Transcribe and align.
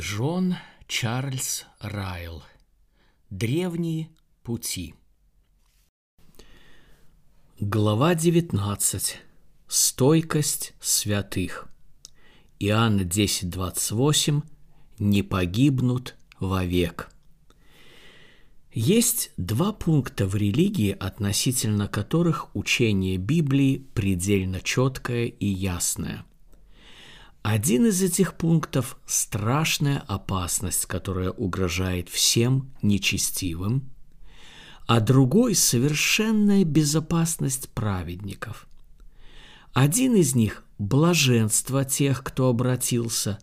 Джон 0.00 0.56
Чарльз 0.86 1.66
Райл 1.78 2.42
Древние 3.28 4.08
пути 4.42 4.94
Глава 7.58 8.14
19. 8.14 9.20
Стойкость 9.68 10.72
святых. 10.80 11.68
Иоанна 12.58 13.02
10.28. 13.02 14.42
Не 15.00 15.22
погибнут 15.22 16.16
вовек. 16.38 17.10
Есть 18.72 19.32
два 19.36 19.74
пункта 19.74 20.26
в 20.26 20.34
религии, 20.34 20.96
относительно 20.98 21.88
которых 21.88 22.56
учение 22.56 23.18
Библии 23.18 23.86
предельно 23.92 24.62
четкое 24.62 25.26
и 25.26 25.46
ясное– 25.46 26.24
один 27.42 27.86
из 27.86 28.02
этих 28.02 28.34
пунктов– 28.34 28.98
страшная 29.06 30.00
опасность, 30.06 30.84
которая 30.84 31.30
угрожает 31.30 32.10
всем 32.10 32.70
нечестивым, 32.82 33.90
а 34.86 35.00
другой– 35.00 35.54
совершенная 35.56 36.64
безопасность 36.64 37.70
праведников. 37.70 38.68
Один 39.72 40.16
из 40.16 40.34
них– 40.34 40.64
блаженство 40.78 41.84
тех, 41.84 42.22
кто 42.22 42.48
обратился, 42.48 43.38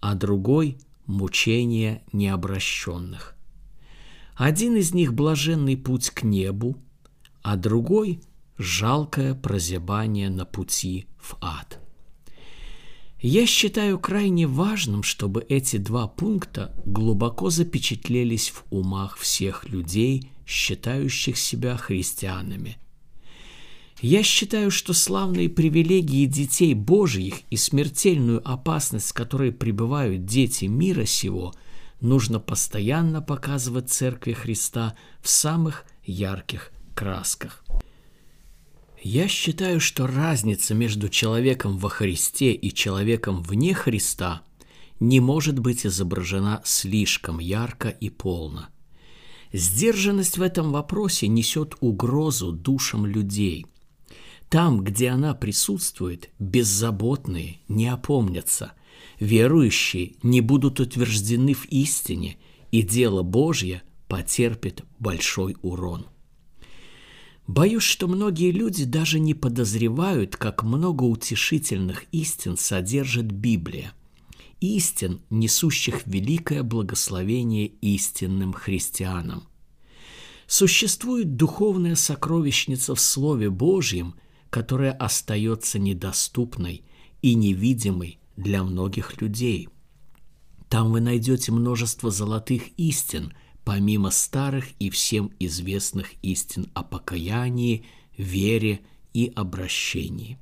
а 0.00 0.14
другой– 0.14 0.78
мучение 1.06 2.02
необращенных. 2.12 3.36
Один 4.36 4.76
из 4.76 4.94
них– 4.94 5.12
блаженный 5.14 5.76
путь 5.76 6.08
к 6.08 6.22
небу, 6.22 6.78
а 7.42 7.56
другой– 7.56 8.22
жалкое 8.56 9.34
прозябание 9.34 10.30
на 10.30 10.46
пути 10.46 11.08
в 11.18 11.36
ад– 11.42 11.78
я 13.26 13.46
считаю 13.46 13.98
крайне 13.98 14.46
важным, 14.46 15.02
чтобы 15.02 15.46
эти 15.48 15.78
два 15.78 16.06
пункта 16.06 16.74
глубоко 16.84 17.48
запечатлелись 17.48 18.50
в 18.50 18.64
умах 18.68 19.16
всех 19.16 19.66
людей, 19.66 20.28
считающих 20.46 21.38
себя 21.38 21.78
христианами. 21.78 22.76
Я 24.02 24.22
считаю, 24.22 24.70
что 24.70 24.92
славные 24.92 25.48
привилегии 25.48 26.26
детей 26.26 26.74
Божьих 26.74 27.36
и 27.48 27.56
смертельную 27.56 28.46
опасность, 28.46 29.06
с 29.06 29.12
которой 29.14 29.52
пребывают 29.52 30.26
дети 30.26 30.66
мира 30.66 31.06
сего, 31.06 31.54
нужно 32.02 32.40
постоянно 32.40 33.22
показывать 33.22 33.88
Церкви 33.88 34.34
Христа 34.34 34.98
в 35.22 35.30
самых 35.30 35.86
ярких 36.04 36.72
красках. 36.94 37.64
Я 39.06 39.28
считаю, 39.28 39.80
что 39.80 40.06
разница 40.06 40.72
между 40.72 41.10
человеком 41.10 41.76
во 41.76 41.90
Христе 41.90 42.52
и 42.54 42.72
человеком 42.72 43.42
вне 43.42 43.74
Христа 43.74 44.40
не 44.98 45.20
может 45.20 45.58
быть 45.58 45.84
изображена 45.84 46.62
слишком 46.64 47.38
ярко 47.38 47.90
и 47.90 48.08
полно. 48.08 48.68
Сдержанность 49.52 50.38
в 50.38 50.42
этом 50.42 50.72
вопросе 50.72 51.28
несет 51.28 51.74
угрозу 51.80 52.50
душам 52.50 53.04
людей. 53.04 53.66
Там, 54.48 54.82
где 54.82 55.10
она 55.10 55.34
присутствует, 55.34 56.30
беззаботные 56.38 57.58
не 57.68 57.88
опомнятся, 57.88 58.72
верующие 59.20 60.14
не 60.22 60.40
будут 60.40 60.80
утверждены 60.80 61.52
в 61.52 61.66
истине, 61.66 62.38
и 62.70 62.80
дело 62.80 63.22
Божье 63.22 63.82
потерпит 64.08 64.82
большой 64.98 65.56
урон. 65.60 66.06
Боюсь, 67.46 67.82
что 67.82 68.08
многие 68.08 68.50
люди 68.52 68.84
даже 68.84 69.20
не 69.20 69.34
подозревают, 69.34 70.36
как 70.36 70.62
много 70.62 71.04
утешительных 71.04 72.04
истин 72.10 72.56
содержит 72.56 73.26
Библия. 73.26 73.92
Истин, 74.60 75.20
несущих 75.28 76.06
великое 76.06 76.62
благословение 76.62 77.66
истинным 77.66 78.54
христианам. 78.54 79.46
Существует 80.46 81.36
духовная 81.36 81.96
сокровищница 81.96 82.94
в 82.94 83.00
Слове 83.00 83.50
Божьем, 83.50 84.14
которая 84.48 84.92
остается 84.92 85.78
недоступной 85.78 86.82
и 87.20 87.34
невидимой 87.34 88.20
для 88.36 88.62
многих 88.62 89.20
людей. 89.20 89.68
Там 90.70 90.92
вы 90.92 91.00
найдете 91.00 91.52
множество 91.52 92.10
золотых 92.10 92.68
истин– 92.78 93.34
помимо 93.64 94.10
старых 94.10 94.66
и 94.78 94.90
всем 94.90 95.32
известных 95.38 96.12
истин 96.22 96.70
о 96.74 96.82
покаянии, 96.82 97.86
вере 98.16 98.80
и 99.12 99.32
обращении. 99.34 100.38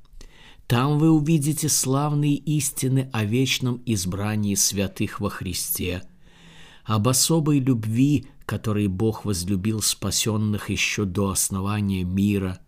Там 0.67 0.97
вы 0.97 1.11
увидите 1.11 1.69
славные 1.69 2.35
истины 2.35 3.09
о 3.13 3.23
вечном 3.23 3.81
избрании 3.85 4.55
святых 4.55 5.19
во 5.19 5.29
Христе, 5.29 6.03
об 6.83 7.07
особой 7.07 7.59
любви, 7.59 8.27
которой 8.45 8.87
Бог 8.87 9.25
возлюбил 9.25 9.81
спасенных 9.81 10.69
еще 10.69 11.05
до 11.05 11.29
основания 11.29 12.03
мира, 12.03 12.59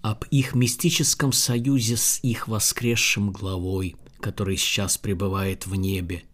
об 0.00 0.24
их 0.30 0.54
мистическом 0.54 1.32
союзе 1.32 1.96
с 1.96 2.20
их 2.22 2.48
воскресшим 2.48 3.30
главой, 3.30 3.96
который 4.20 4.56
сейчас 4.56 4.96
пребывает 4.96 5.66
в 5.66 5.74
небе, 5.74 6.24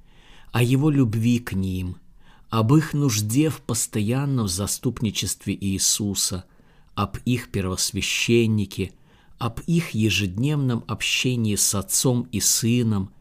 о 0.52 0.62
его 0.62 0.90
любви 0.90 1.38
к 1.40 1.52
ним– 1.52 1.96
об 2.50 2.74
их 2.74 2.94
нужде 2.94 3.48
в 3.48 3.60
постоянном 3.60 4.48
заступничестве 4.48 5.56
Иисуса, 5.58 6.44
об 6.94 7.16
их 7.24 7.50
первосвященнике, 7.50 8.92
об 9.38 9.60
их 9.66 9.90
ежедневном 9.90 10.84
общении 10.88 11.54
с 11.54 11.74
Отцом 11.74 12.28
и 12.32 12.40
Сыном, 12.40 13.14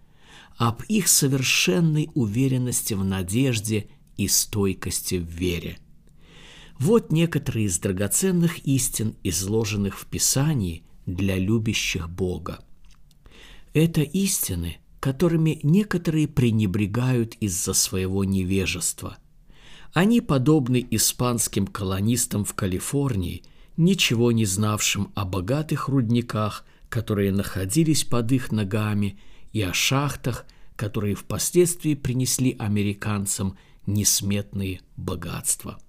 об 0.57 0.81
их 0.83 1.07
совершенной 1.07 2.09
уверенности 2.15 2.95
в 2.95 3.03
надежде 3.03 3.87
и 4.17 4.27
стойкости 4.27 5.15
в 5.15 5.29
вере. 5.29 5.77
Вот 6.79 7.11
некоторые 7.11 7.67
из 7.67 7.77
драгоценных 7.77 8.59
истин, 8.65 9.15
изложенных 9.23 9.99
в 9.99 10.07
Писании 10.07 10.83
для 11.05 11.37
любящих 11.37 12.09
Бога. 12.09 12.59
Это 13.73 14.01
истины– 14.01 14.79
которыми 14.99 15.59
некоторые 15.63 16.27
пренебрегают 16.27 17.35
из-за 17.35 17.73
своего 17.73 18.23
невежества. 18.23 19.17
Они 19.93 20.21
подобны 20.21 20.85
испанским 20.91 21.65
колонистам 21.65 22.45
в 22.45 22.53
Калифорнии, 22.53 23.43
ничего 23.77 24.31
не 24.31 24.45
знавшим 24.45 25.11
о 25.15 25.25
богатых 25.25 25.87
рудниках, 25.87 26.65
которые 26.89 27.31
находились 27.31 28.03
под 28.03 28.31
их 28.31 28.51
ногами, 28.51 29.19
и 29.51 29.61
о 29.61 29.73
шахтах, 29.73 30.45
которые 30.75 31.15
впоследствии 31.15 31.95
принесли 31.95 32.55
американцам 32.59 33.57
несметные 33.87 34.81
богатства. 34.95 35.79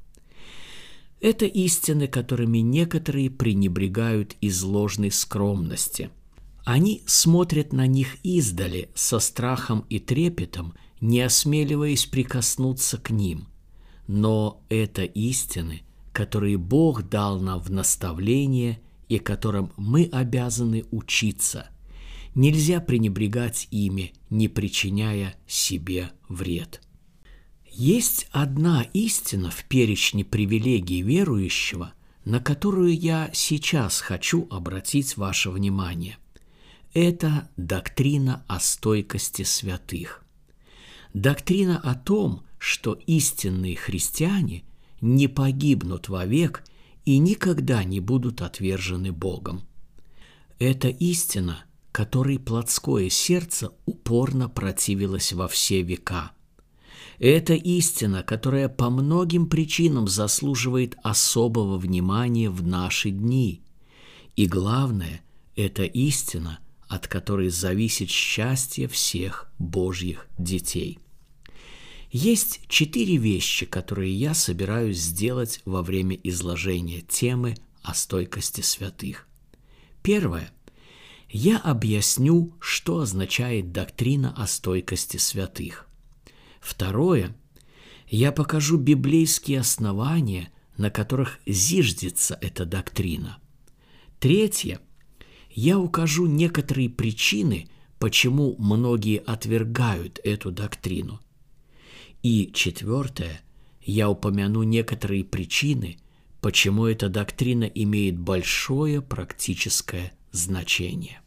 Это 1.21 1.45
истины, 1.45 2.07
которыми 2.09 2.59
некоторые 2.59 3.29
пренебрегают 3.29 4.37
из 4.41 4.63
ложной 4.63 5.11
скромности– 5.11 6.11
они 6.65 7.03
смотрят 7.07 7.73
на 7.73 7.87
них 7.87 8.17
издали 8.23 8.91
со 8.95 9.19
страхом 9.19 9.85
и 9.89 9.99
трепетом, 9.99 10.75
не 11.01 11.21
осмеливаясь 11.21 12.07
прикоснуться 12.07 12.99
к 12.99 13.11
ним. 13.11 13.49
Но 14.07 14.63
это 14.69 15.03
истины, 15.03 15.83
которые 16.13 16.59
Бог 16.59 17.09
дал 17.09 17.41
нам 17.41 17.61
в 17.61 17.71
наставление 17.71 18.81
и 19.09 19.19
которым 19.19 19.73
мы 19.77 20.09
обязаны 20.13 20.85
учиться. 20.91 21.69
Нельзя 22.35 22.81
пренебрегать 22.81 23.67
ими, 23.71 24.13
не 24.29 24.49
причиняя 24.49 25.35
себе 25.47 26.11
вред. 26.29 26.81
Есть 27.73 28.29
одна 28.31 28.83
истина 28.93 29.51
в 29.51 29.65
перечне 29.65 30.25
привилегий 30.25 31.03
верующего, 31.03 31.95
на 32.25 32.41
которую 32.41 32.97
я 32.97 33.31
сейчас 33.33 34.01
хочу 34.01 34.47
обратить 34.51 35.17
ваше 35.17 35.51
внимание– 35.51 36.19
это 36.93 37.49
доктрина 37.57 38.45
о 38.49 38.59
стойкости 38.59 39.43
святых. 39.43 40.25
Доктрина 41.15 41.79
о 41.79 41.95
том, 41.95 42.43
что 42.59 42.95
истинные 43.07 43.77
христиане 43.77 44.65
не 45.01 45.29
погибнут 45.29 46.09
вовек 46.09 46.65
и 47.05 47.19
никогда 47.19 47.85
не 47.85 48.01
будут 48.01 48.43
отвержены 48.43 49.13
Богом. 49.13 49.63
Это 50.59 50.89
истина, 50.89 51.65
которой 51.91 52.39
плотское 52.39 53.09
сердце 53.09 53.73
упорно 53.87 54.49
противилось 54.49 55.33
во 55.33 55.49
все 55.49 55.83
века. 55.83 56.33
Это 57.19 57.55
истина, 57.55 58.23
которая 58.23 58.69
по 58.69 58.91
многим 58.91 59.47
причинам 59.47 60.07
заслуживает 60.07 60.97
особого 61.03 61.79
внимания 61.79 62.51
в 62.51 62.67
наши 62.67 63.11
дни. 63.11 63.63
И 64.37 64.47
главное, 64.47 65.23
это 65.57 65.85
истина– 65.85 66.59
от 66.91 67.07
которой 67.07 67.51
зависит 67.51 68.11
счастье 68.11 68.89
всех 68.89 69.49
Божьих 69.61 70.27
детей. 70.37 70.99
Есть 72.11 72.63
четыре 72.67 73.17
вещи, 73.17 73.65
которые 73.65 74.13
я 74.13 74.35
собираюсь 74.35 74.99
сделать 74.99 75.63
во 75.65 75.83
время 75.83 76.19
изложения 76.25 77.01
темы 77.01 77.55
о 77.83 77.95
стойкости 77.95 78.63
святых. 78.63 79.29
Первое. 80.03 80.51
Я 81.29 81.59
объясню, 81.59 82.57
что 82.59 82.99
означает 82.99 83.71
доктрина 83.71 84.35
о 84.37 84.49
стойкости 84.49 85.17
святых. 85.17 85.87
Второе. 86.61 87.37
Я 88.09 88.33
покажу 88.33 88.79
библейские 88.79 89.61
основания, 89.61 90.51
на 90.77 90.91
которых 90.91 91.39
зиждется 91.47 92.37
эта 92.41 92.65
доктрина. 92.65 93.39
Третье. 94.19 94.81
Я 95.53 95.79
укажу 95.79 96.27
некоторые 96.27 96.89
причины, 96.89 97.69
почему 97.99 98.57
многие 98.59 99.19
отвергают 99.19 100.21
эту 100.25 100.51
доктрину. 100.53 101.21
И 102.23 102.51
четвертое. 102.53 103.41
Я 103.83 104.11
упомяну 104.11 104.63
некоторые 104.63 105.25
причины, 105.25 105.99
почему 106.41 106.87
эта 106.87 107.09
доктрина 107.09 107.65
имеет 107.65 108.19
большое 108.19 109.01
практическое 109.01 110.13
значение. 110.33 111.21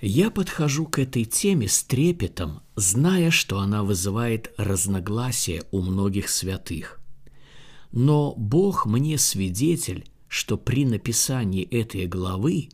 Я 0.00 0.30
подхожу 0.30 0.86
к 0.86 0.98
этой 0.98 1.24
теме 1.24 1.68
с 1.68 1.84
трепетом, 1.84 2.62
зная, 2.74 3.30
что 3.30 3.60
она 3.60 3.84
вызывает 3.84 4.52
разногласия 4.56 5.62
у 5.70 5.80
многих 5.80 6.28
святых. 6.28 7.00
Но 7.92 8.34
Бог 8.36 8.86
мне 8.86 9.16
свидетель, 9.16 10.06
что 10.26 10.56
при 10.56 10.84
написании 10.86 11.62
этой 11.62 12.06
главы 12.06 12.70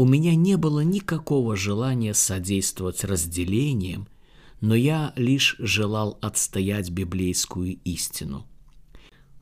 у 0.00 0.06
меня 0.06 0.34
не 0.34 0.56
было 0.56 0.80
никакого 0.80 1.56
желания 1.56 2.14
содействовать 2.14 3.04
разделениям, 3.04 4.08
но 4.62 4.74
я 4.74 5.12
лишь 5.14 5.56
желал 5.58 6.16
отстоять 6.22 6.88
библейскую 6.88 7.78
истину. 7.84 8.46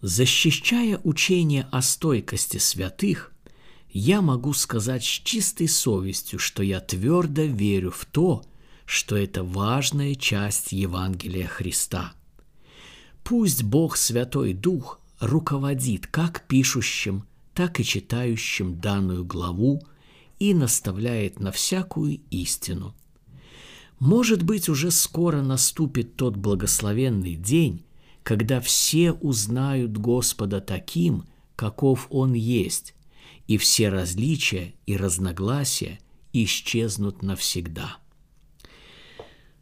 Защищая 0.00 1.00
учение 1.04 1.68
о 1.70 1.80
стойкости 1.80 2.56
святых, 2.56 3.32
я 3.90 4.20
могу 4.20 4.52
сказать 4.52 5.04
с 5.04 5.06
чистой 5.06 5.68
совестью, 5.68 6.40
что 6.40 6.64
я 6.64 6.80
твердо 6.80 7.42
верю 7.42 7.92
в 7.92 8.04
то, 8.04 8.42
что 8.84 9.16
это 9.16 9.44
важная 9.44 10.16
часть 10.16 10.72
Евангелия 10.72 11.46
Христа. 11.46 12.14
Пусть 13.22 13.62
Бог 13.62 13.96
Святой 13.96 14.54
Дух 14.54 14.98
руководит 15.20 16.08
как 16.08 16.48
пишущим, 16.48 17.28
так 17.54 17.78
и 17.78 17.84
читающим 17.84 18.80
данную 18.80 19.24
главу 19.24 19.80
и 20.38 20.54
наставляет 20.54 21.40
на 21.40 21.52
всякую 21.52 22.20
истину. 22.30 22.94
Может 23.98 24.42
быть, 24.42 24.68
уже 24.68 24.90
скоро 24.90 25.42
наступит 25.42 26.16
тот 26.16 26.36
благословенный 26.36 27.34
день, 27.34 27.84
когда 28.22 28.60
все 28.60 29.12
узнают 29.12 29.96
Господа 29.96 30.60
таким, 30.60 31.24
каков 31.56 32.06
Он 32.10 32.32
есть, 32.34 32.94
и 33.46 33.56
все 33.56 33.88
различия 33.88 34.74
и 34.86 34.96
разногласия 34.96 35.98
исчезнут 36.32 37.22
навсегда. 37.22 37.96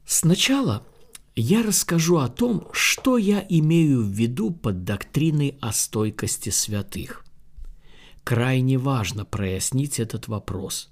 Сначала 0.04 0.86
я 1.34 1.62
расскажу 1.62 2.16
о 2.16 2.28
том, 2.28 2.68
что 2.72 3.18
я 3.18 3.44
имею 3.48 4.02
в 4.02 4.08
виду 4.08 4.50
под 4.50 4.84
доктриной 4.84 5.58
о 5.60 5.72
стойкости 5.72 6.50
святых. 6.50 7.25
Крайне 8.26 8.76
важно 8.76 9.24
прояснить 9.24 10.00
этот 10.00 10.28
вопрос. 10.28 10.90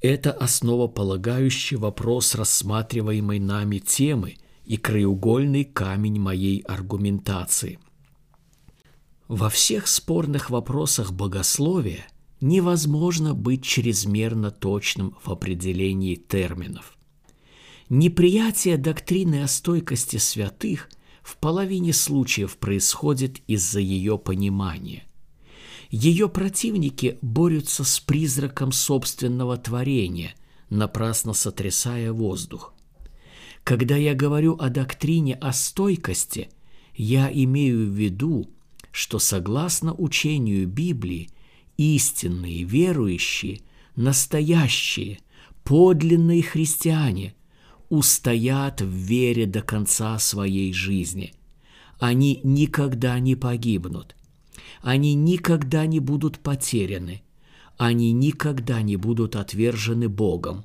Это 0.00 0.32
основополагающий 0.32 1.76
вопрос 1.76 2.34
рассматриваемой 2.34 3.40
нами 3.40 3.78
темы 3.78 4.36
и 4.64 4.76
краеугольный 4.76 5.64
камень 5.64 6.20
моей 6.20 6.60
аргументации– 6.60 7.78
во 9.28 9.48
всех 9.48 9.86
спорных 9.86 10.50
вопросах 10.50 11.12
богословия 11.12 12.06
невозможно 12.42 13.32
быть 13.32 13.64
чрезмерно 13.64 14.50
точным 14.50 15.16
в 15.24 15.30
определении 15.30 16.14
терминов. 16.14 16.98
Неприятие 17.88 18.76
доктрины 18.76 19.42
о 19.42 19.48
стойкости 19.48 20.18
святых 20.18 20.90
в 21.22 21.38
половине 21.38 21.94
случаев 21.94 22.58
происходит 22.58 23.40
из-за 23.46 23.80
ее 23.80 24.18
понимания. 24.18 25.06
Ее 25.96 26.28
противники 26.28 27.18
борются 27.22 27.84
с 27.84 28.00
призраком 28.00 28.72
собственного 28.72 29.56
творения, 29.56 30.34
напрасно 30.68 31.34
сотрясая 31.34 32.12
воздух. 32.12 32.74
Когда 33.62 33.94
я 33.94 34.14
говорю 34.14 34.56
о 34.58 34.70
доктрине 34.70 35.36
о 35.36 35.52
стойкости, 35.52 36.48
я 36.96 37.30
имею 37.32 37.86
в 37.86 37.94
виду– 37.94 38.50
что 38.90 39.20
согласно 39.20 39.94
учению 39.94 40.66
Библии 40.68 41.28
истинные 41.76 42.64
верующие, 42.64 43.60
настоящие, 43.94 45.18
подлинные 45.62 46.42
христиане 46.42 47.34
устоят 47.88 48.80
в 48.80 48.88
вере 48.88 49.46
до 49.46 49.62
конца 49.62 50.18
своей 50.18 50.72
жизни. 50.72 51.34
Они 52.00 52.40
никогда 52.42 53.18
не 53.20 53.36
погибнут. 53.36 54.14
Они 54.82 55.14
никогда 55.14 55.86
не 55.86 56.00
будут 56.00 56.38
потеряны. 56.38 57.22
Они 57.76 58.12
никогда 58.12 58.82
не 58.82 58.96
будут 58.96 59.36
отвержены 59.36 60.08
Богом. 60.08 60.64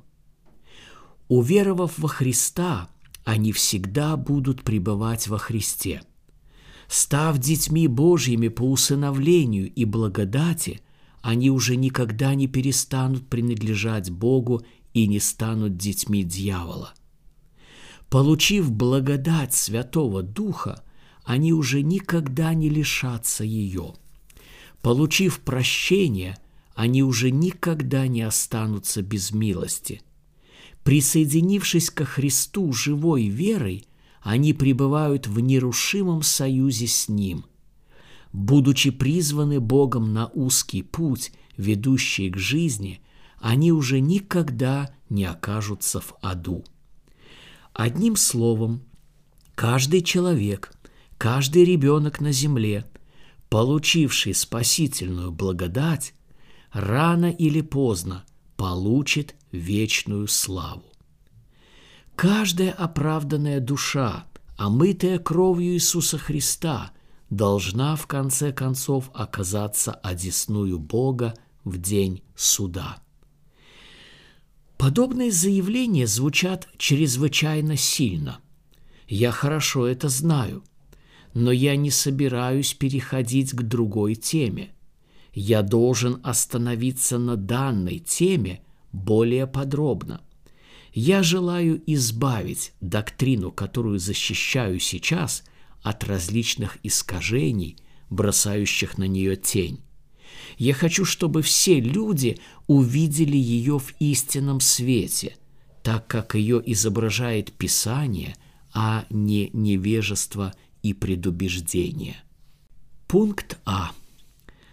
Уверовав 1.28 1.98
во 1.98 2.08
Христа, 2.08 2.88
они 3.24 3.52
всегда 3.52 4.16
будут 4.16 4.62
пребывать 4.62 5.28
во 5.28 5.38
Христе– 5.38 6.02
Став 6.90 7.38
детьми 7.38 7.86
Божьими 7.86 8.48
по 8.48 8.64
усыновлению 8.64 9.72
и 9.72 9.84
благодати, 9.84 10.80
они 11.22 11.48
уже 11.48 11.76
никогда 11.76 12.34
не 12.34 12.48
перестанут 12.48 13.28
принадлежать 13.28 14.10
Богу 14.10 14.62
и 14.92 15.06
не 15.06 15.20
станут 15.20 15.76
детьми 15.76 16.24
дьявола. 16.24 16.92
Получив 18.08 18.72
благодать 18.72 19.54
Святого 19.54 20.24
Духа, 20.24 20.82
они 21.30 21.52
уже 21.52 21.82
никогда 21.82 22.54
не 22.54 22.68
лишатся 22.68 23.44
ее. 23.44 23.94
Получив 24.82 25.38
прощение, 25.38 26.36
они 26.74 27.04
уже 27.04 27.30
никогда 27.30 28.08
не 28.08 28.22
останутся 28.22 29.00
без 29.00 29.30
милости. 29.30 30.02
Присоединившись 30.82 31.90
ко 31.90 32.04
Христу 32.04 32.72
живой 32.72 33.28
верой, 33.28 33.86
они 34.22 34.52
пребывают 34.52 35.28
в 35.28 35.38
нерушимом 35.38 36.22
союзе 36.22 36.88
с 36.88 37.08
Ним. 37.08 37.44
Будучи 38.32 38.90
призваны 38.90 39.60
Богом 39.60 40.12
на 40.12 40.26
узкий 40.34 40.82
путь, 40.82 41.30
ведущий 41.56 42.30
к 42.30 42.38
жизни, 42.38 43.02
они 43.38 43.70
уже 43.70 44.00
никогда 44.00 44.92
не 45.08 45.26
окажутся 45.26 46.00
в 46.00 46.12
аду. 46.22 46.64
Одним 47.72 48.16
словом, 48.16 48.82
каждый 49.54 50.02
человек, 50.02 50.72
каждый 51.20 51.64
ребенок 51.66 52.22
на 52.22 52.32
земле, 52.32 52.86
получивший 53.50 54.32
спасительную 54.32 55.30
благодать, 55.30 56.14
рано 56.72 57.30
или 57.30 57.60
поздно 57.60 58.24
получит 58.56 59.34
вечную 59.52 60.28
славу. 60.28 60.86
Каждая 62.16 62.72
оправданная 62.72 63.60
душа, 63.60 64.24
омытая 64.56 65.18
кровью 65.18 65.74
Иисуса 65.74 66.16
Христа, 66.16 66.92
должна 67.28 67.96
в 67.96 68.06
конце 68.06 68.50
концов 68.50 69.10
оказаться 69.12 69.92
одесную 69.92 70.78
Бога 70.78 71.34
в 71.64 71.76
день 71.76 72.22
суда. 72.34 72.96
Подобные 74.78 75.30
заявления 75.30 76.06
звучат 76.06 76.66
чрезвычайно 76.78 77.76
сильно. 77.76 78.38
Я 79.06 79.32
хорошо 79.32 79.86
это 79.86 80.08
знаю, 80.08 80.64
но 81.34 81.52
я 81.52 81.76
не 81.76 81.90
собираюсь 81.90 82.74
переходить 82.74 83.52
к 83.52 83.62
другой 83.62 84.14
теме. 84.14 84.70
Я 85.32 85.62
должен 85.62 86.20
остановиться 86.24 87.18
на 87.18 87.36
данной 87.36 87.98
теме 87.98 88.62
более 88.92 89.46
подробно– 89.46 90.20
я 90.92 91.22
желаю 91.22 91.80
избавить 91.86 92.72
доктрину, 92.80 93.52
которую 93.52 93.98
защищаю 93.98 94.80
сейчас, 94.80 95.44
от 95.82 96.04
различных 96.04 96.78
искажений, 96.82 97.76
бросающих 98.10 98.98
на 98.98 99.04
нее 99.04 99.36
тень. 99.36 99.80
Я 100.58 100.74
хочу, 100.74 101.04
чтобы 101.04 101.42
все 101.42 101.80
люди 101.80 102.38
увидели 102.66 103.36
ее 103.36 103.78
в 103.78 103.94
истинном 103.98 104.60
свете, 104.60 105.36
так 105.82 106.06
как 106.06 106.34
ее 106.34 106.60
изображает 106.66 107.52
Писание, 107.52 108.36
а 108.74 109.06
не 109.10 109.48
невежество 109.52 110.52
и 110.82 110.92
предубеждение. 110.92 112.16
Пункт 113.06 113.58
А. 113.64 113.92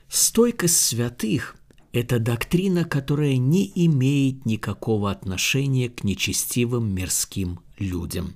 Стойкость 0.10 0.78
святых 0.78 1.58
это 1.92 2.20
доктрина, 2.20 2.86
которая 2.86 3.38
не 3.38 3.72
имеет 3.74 4.46
никакого 4.46 5.10
отношения 5.10 5.90
к 5.90 6.04
нечестивым 6.04 6.94
мирским 6.94 7.60
людям. 7.80 8.36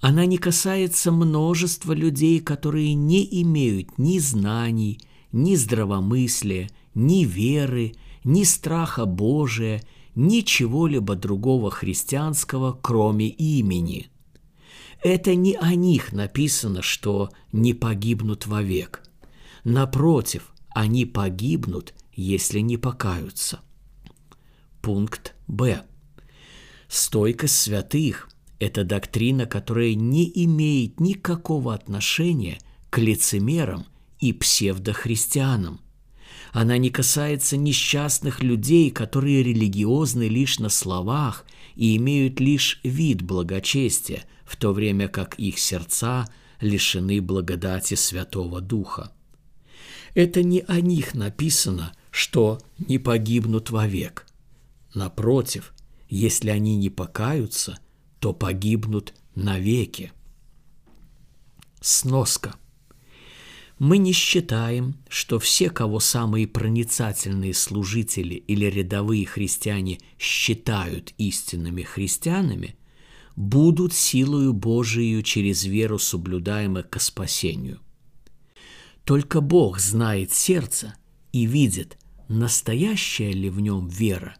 Она 0.00 0.26
не 0.26 0.36
касается 0.36 1.12
множества 1.12 1.92
людей, 1.92 2.40
которые 2.40 2.94
не 2.94 3.24
имеют 3.42 3.98
ни 3.98 4.18
знаний, 4.18 5.00
ни 5.32 5.54
здравомыслия, 5.54 6.68
ни 6.94 7.24
веры, 7.24 7.92
ни 8.24 8.42
страха 8.42 9.06
Божия, 9.06 9.82
ничего-либо 10.14 11.14
другого 11.14 11.70
христианского, 11.70 12.78
кроме 12.80 13.28
имени. 13.28 14.08
Это 15.08 15.36
не 15.36 15.54
о 15.54 15.76
них 15.76 16.12
написано, 16.12 16.82
что 16.82 17.30
не 17.52 17.74
погибнут 17.74 18.48
вовек. 18.48 19.04
Напротив, 19.62 20.52
они 20.70 21.06
погибнут, 21.06 21.94
если 22.12 22.58
не 22.58 22.76
покаются. 22.76 23.60
Пункт 24.82 25.36
Б. 25.46 25.84
Стойкость 26.88 27.56
святых– 27.56 28.28
это 28.58 28.82
доктрина, 28.82 29.46
которая 29.46 29.94
не 29.94 30.28
имеет 30.44 30.98
никакого 30.98 31.72
отношения 31.72 32.58
к 32.90 32.98
лицемерам 32.98 33.86
и 34.18 34.32
псевдохристианам. 34.32 35.82
Она 36.52 36.78
не 36.78 36.90
касается 36.90 37.56
несчастных 37.56 38.42
людей, 38.42 38.90
которые 38.90 39.44
религиозны 39.44 40.26
лишь 40.26 40.58
на 40.58 40.68
словах 40.68 41.46
и 41.76 41.96
имеют 41.96 42.40
лишь 42.40 42.80
вид 42.82 43.22
благочестия, 43.22 44.24
в 44.46 44.56
то 44.56 44.72
время 44.72 45.08
как 45.08 45.38
их 45.38 45.58
сердца 45.58 46.26
лишены 46.60 47.20
благодати 47.20 47.94
Святого 47.94 48.60
Духа. 48.60 49.12
Это 50.14 50.42
не 50.42 50.60
о 50.60 50.80
них 50.80 51.14
написано, 51.14 51.92
что 52.10 52.58
не 52.78 52.98
погибнут 52.98 53.70
вовек. 53.70 54.26
Напротив, 54.94 55.74
если 56.08 56.48
они 56.48 56.76
не 56.76 56.88
покаются, 56.88 57.78
то 58.20 58.32
погибнут 58.32 59.12
навеки. 59.34 60.12
Сноска– 61.82 62.54
мы 63.78 63.98
не 63.98 64.12
считаем, 64.12 64.96
что 65.08 65.38
все, 65.38 65.68
кого 65.68 66.00
самые 66.00 66.46
проницательные 66.46 67.52
служители 67.52 68.34
или 68.34 68.64
рядовые 68.66 69.26
христиане 69.26 69.98
считают 70.18 71.12
истинными 71.18 71.82
христианами, 71.82 72.76
будут 73.36 73.92
силою 73.92 74.52
Божию 74.52 75.22
через 75.22 75.64
веру 75.64 75.98
соблюдаемо 75.98 76.82
к 76.82 77.00
спасению. 77.00 77.80
Только 79.04 79.40
Бог 79.40 79.78
знает 79.78 80.32
сердце 80.32 80.94
и 81.32 81.46
видит, 81.46 81.98
настоящая 82.28 83.30
ли 83.30 83.50
в 83.50 83.60
нем 83.60 83.88
вера 83.88 84.36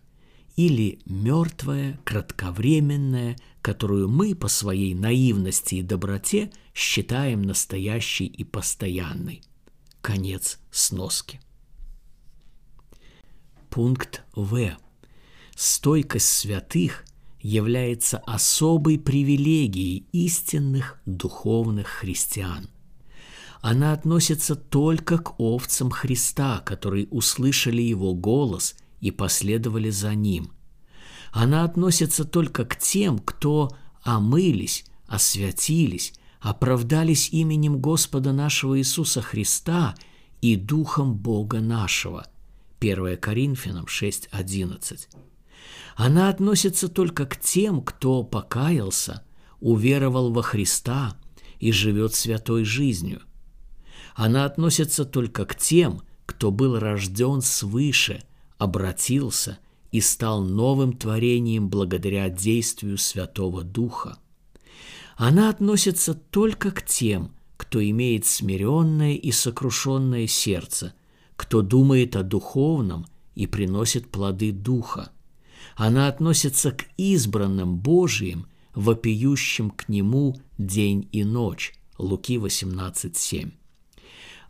или 0.57 0.99
мертвая, 1.05 2.01
кратковременная, 2.05 3.37
которую 3.63 4.09
мы 4.09 4.35
по 4.35 4.49
своей 4.49 4.95
наивности 4.95 5.77
и 5.77 5.83
доброте– 5.83 6.51
считаем 6.77 7.41
настоящей 7.41 8.27
и 8.27 8.45
постоянной. 8.45 9.43
Конец 10.03 10.59
сноски. 10.71 11.41
Пункт 13.71 14.23
В. 14.35 14.77
Стойкость 15.57 16.29
святых 16.29 17.07
является 17.47 18.19
особой 18.19 18.99
привилегией 18.99 20.09
истинных 20.11 20.99
духовных 21.07 21.87
христиан. 21.87 22.69
Она 23.61 23.93
относится 23.93 24.57
только 24.57 25.19
к 25.19 25.39
овцам 25.39 25.91
Христа, 25.91 26.59
которые 26.59 27.07
услышали 27.07 27.83
Его 27.83 28.15
голос 28.15 28.75
и 29.01 29.13
последовали 29.13 29.91
за 29.91 30.17
Ним. 30.17 30.51
Она 31.31 31.63
относится 31.63 32.25
только 32.25 32.65
к 32.65 32.77
тем, 32.77 33.21
кто 33.21 33.77
омылись, 34.03 34.85
освятились, 35.07 36.15
оправдались 36.41 37.29
именем 37.31 37.79
Господа 37.79 38.33
нашего 38.33 38.77
Иисуса 38.77 39.23
Христа 39.23 39.95
и 40.41 40.57
Духом 40.57 41.15
Бога 41.15 41.61
нашего. 41.61 42.27
1 42.81 43.19
Коринфянам 43.19 43.85
6.11. 43.85 45.07
Она 45.97 46.29
относится 46.29 46.89
только 46.89 47.27
к 47.27 47.39
тем, 47.41 47.83
кто 47.83 48.23
покаялся, 48.23 49.25
уверовал 49.61 50.33
во 50.33 50.43
Христа 50.43 51.17
и 51.59 51.73
живет 51.73 52.15
святой 52.15 52.65
жизнью. 52.65 53.23
Она 54.15 54.45
относится 54.45 55.05
только 55.05 55.45
к 55.47 55.57
тем, 55.57 56.03
кто 56.27 56.51
был 56.51 56.79
рожден 56.79 57.41
свыше, 57.41 58.23
обратился 58.59 59.59
и 59.93 60.01
стал 60.01 60.43
новым 60.43 60.93
творением 60.93 61.69
благодаря 61.69 62.29
действию 62.29 62.99
Святого 62.99 63.63
Духа– 63.63 64.19
она 65.17 65.49
относится 65.49 66.15
только 66.15 66.71
к 66.71 66.85
тем, 66.85 67.33
кто 67.57 67.83
имеет 67.83 68.27
смиренное 68.27 69.15
и 69.15 69.33
сокрушенное 69.33 70.27
сердце, 70.27 70.95
кто 71.37 71.63
думает 71.63 72.17
о 72.17 72.23
духовном 72.23 73.07
и 73.35 73.47
приносит 73.47 74.11
плоды 74.11 74.53
духа. 74.53 75.11
Она 75.77 76.09
относится 76.09 76.73
к 76.73 76.87
избранным 76.97 77.77
Божиим, 77.77 78.47
вопиющим 78.75 79.71
к 79.71 79.89
Нему 79.89 80.37
день 80.59 81.09
и 81.13 81.23
ночь. 81.23 81.75
Луки 81.99 82.37
18.7. 82.37 83.53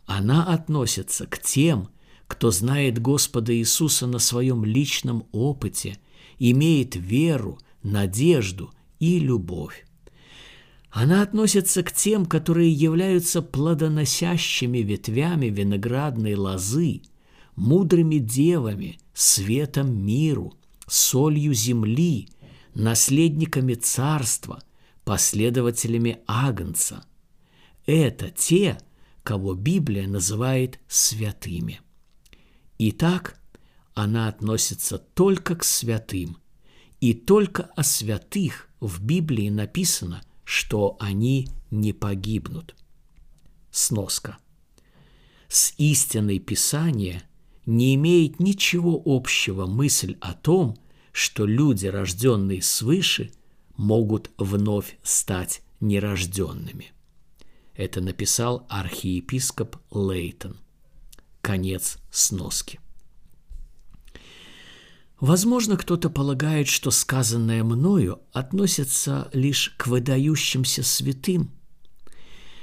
Она 0.05 0.45
относится 0.45 1.27
к 1.27 1.37
тем, 1.39 1.89
кто 2.27 2.49
знает 2.51 2.99
Господа 2.99 3.53
Иисуса 3.55 4.07
на 4.07 4.19
своем 4.19 4.63
личном 4.63 5.27
опыте, 5.33 5.99
имеет 6.39 6.95
веру, 6.95 7.59
надежду 7.83 8.71
и 8.99 9.19
любовь. 9.19 9.85
Она 10.89 11.21
относится 11.21 11.83
к 11.83 11.91
тем, 11.91 12.25
которые 12.25 12.71
являются 12.71 13.41
плодоносящими 13.41 14.79
ветвями 14.79 15.47
виноградной 15.47 16.35
лозы, 16.35 17.01
мудрыми 17.55 18.17
девами, 18.17 18.99
светом 19.13 20.05
миру, 20.05 20.57
солью 20.87 21.53
земли, 21.53 22.29
наследниками 22.73 23.75
царства, 23.75 24.63
последователями 25.03 26.19
Агнца. 26.27 27.05
Это 27.85 28.29
те, 28.29 28.77
кого 29.23 29.53
Библия 29.53 30.07
называет 30.07 30.79
святыми. 30.87 31.81
Итак, 32.79 33.39
она 33.93 34.27
относится 34.27 34.97
только 34.97 35.55
к 35.55 35.63
святым, 35.63 36.37
и 36.99 37.13
только 37.13 37.63
о 37.75 37.83
святых 37.83 38.69
в 38.79 39.03
Библии 39.03 39.49
написано, 39.49 40.21
что 40.43 40.97
они 40.99 41.49
не 41.71 41.93
погибнут. 41.93 42.75
Сноска. 43.71 44.37
С 45.47 45.73
истиной 45.77 46.39
Писания 46.39 47.23
не 47.67 47.93
имеет 47.95 48.39
ничего 48.39 48.99
общего 49.05 49.67
мысль 49.67 50.17
о 50.21 50.33
том, 50.33 50.77
что 51.11 51.45
люди, 51.45 51.85
рожденные 51.85 52.61
свыше, 52.61 53.31
могут 53.75 54.31
вновь 54.37 54.97
стать 55.03 55.61
нерожденными. 55.81 56.93
Это 57.75 58.01
написал 58.01 58.65
архиепископ 58.69 59.75
Лейтон. 59.91 60.57
Конец 61.41 61.97
сноски. 62.09 62.79
Возможно, 65.19 65.77
кто-то 65.77 66.09
полагает, 66.09 66.67
что 66.67 66.89
сказанное 66.89 67.63
мною 67.63 68.21
относится 68.31 69.29
лишь 69.33 69.73
к 69.77 69.87
выдающимся 69.87 70.83
святым. 70.83 71.51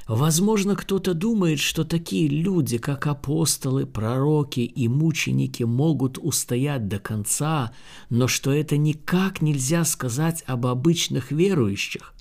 Возможно, 0.07 0.77
кто-то 0.77 1.15
думает, 1.15 1.59
что 1.59 1.85
такие 1.85 2.29
люди, 2.29 2.77
как 2.77 3.07
апостолы, 3.07 3.87
пророки 3.87 4.61
и 4.61 4.87
мученики, 4.87 5.63
могут 5.63 6.19
устоять 6.19 6.89
до 6.89 6.99
конца, 6.99 7.73
но 8.11 8.29
что 8.29 8.53
это 8.53 8.77
никак 8.77 9.41
нельзя 9.41 9.85
сказать 9.85 10.45
об 10.47 10.67
обычных 10.67 11.33
верующих. 11.33 12.13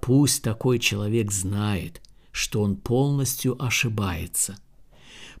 Пусть 0.00 0.42
такой 0.42 0.78
человек 0.78 1.30
знает, 1.30 2.00
что 2.32 2.62
он 2.62 2.76
полностью 2.76 3.62
ошибается– 3.62 4.56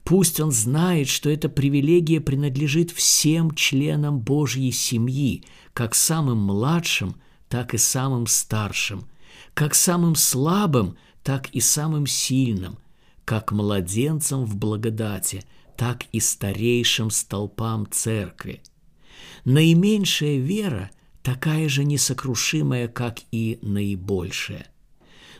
Пусть 0.04 0.40
он 0.40 0.50
знает, 0.50 1.08
что 1.08 1.30
эта 1.30 1.48
привилегия 1.48 2.20
принадлежит 2.20 2.90
всем 2.90 3.54
членам 3.54 4.20
Божьей 4.20 4.72
семьи, 4.72 5.44
как 5.72 5.94
самым 5.94 6.38
младшим, 6.38 7.16
так 7.48 7.74
и 7.74 7.78
самым 7.78 8.26
старшим, 8.26 9.04
как 9.54 9.74
самым 9.74 10.14
слабым, 10.14 10.96
так 11.22 11.50
и 11.50 11.60
самым 11.60 12.06
сильным, 12.06 12.78
как 13.24 13.52
младенцам 13.52 14.44
в 14.44 14.56
благодати, 14.56 15.44
так 15.76 16.04
и 16.12 16.20
старейшим 16.20 17.10
столпам 17.10 17.86
церкви. 17.90 18.62
Наименьшая 19.44 20.38
вера 20.38 20.90
такая 21.22 21.68
же 21.68 21.84
несокрушимая, 21.84 22.88
как 22.88 23.20
и 23.32 23.58
наибольшая. 23.62 24.66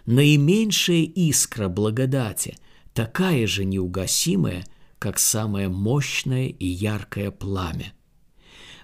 Наименьшая 0.07 1.03
искра 1.03 1.69
благодати– 1.69 2.57
такая 2.95 3.47
же 3.47 3.65
неугасимая, 3.65 4.67
как 4.99 5.19
самое 5.19 5.69
мощное 5.69 6.49
и 6.49 6.67
яркое 6.67 7.31
пламя. 7.31 7.93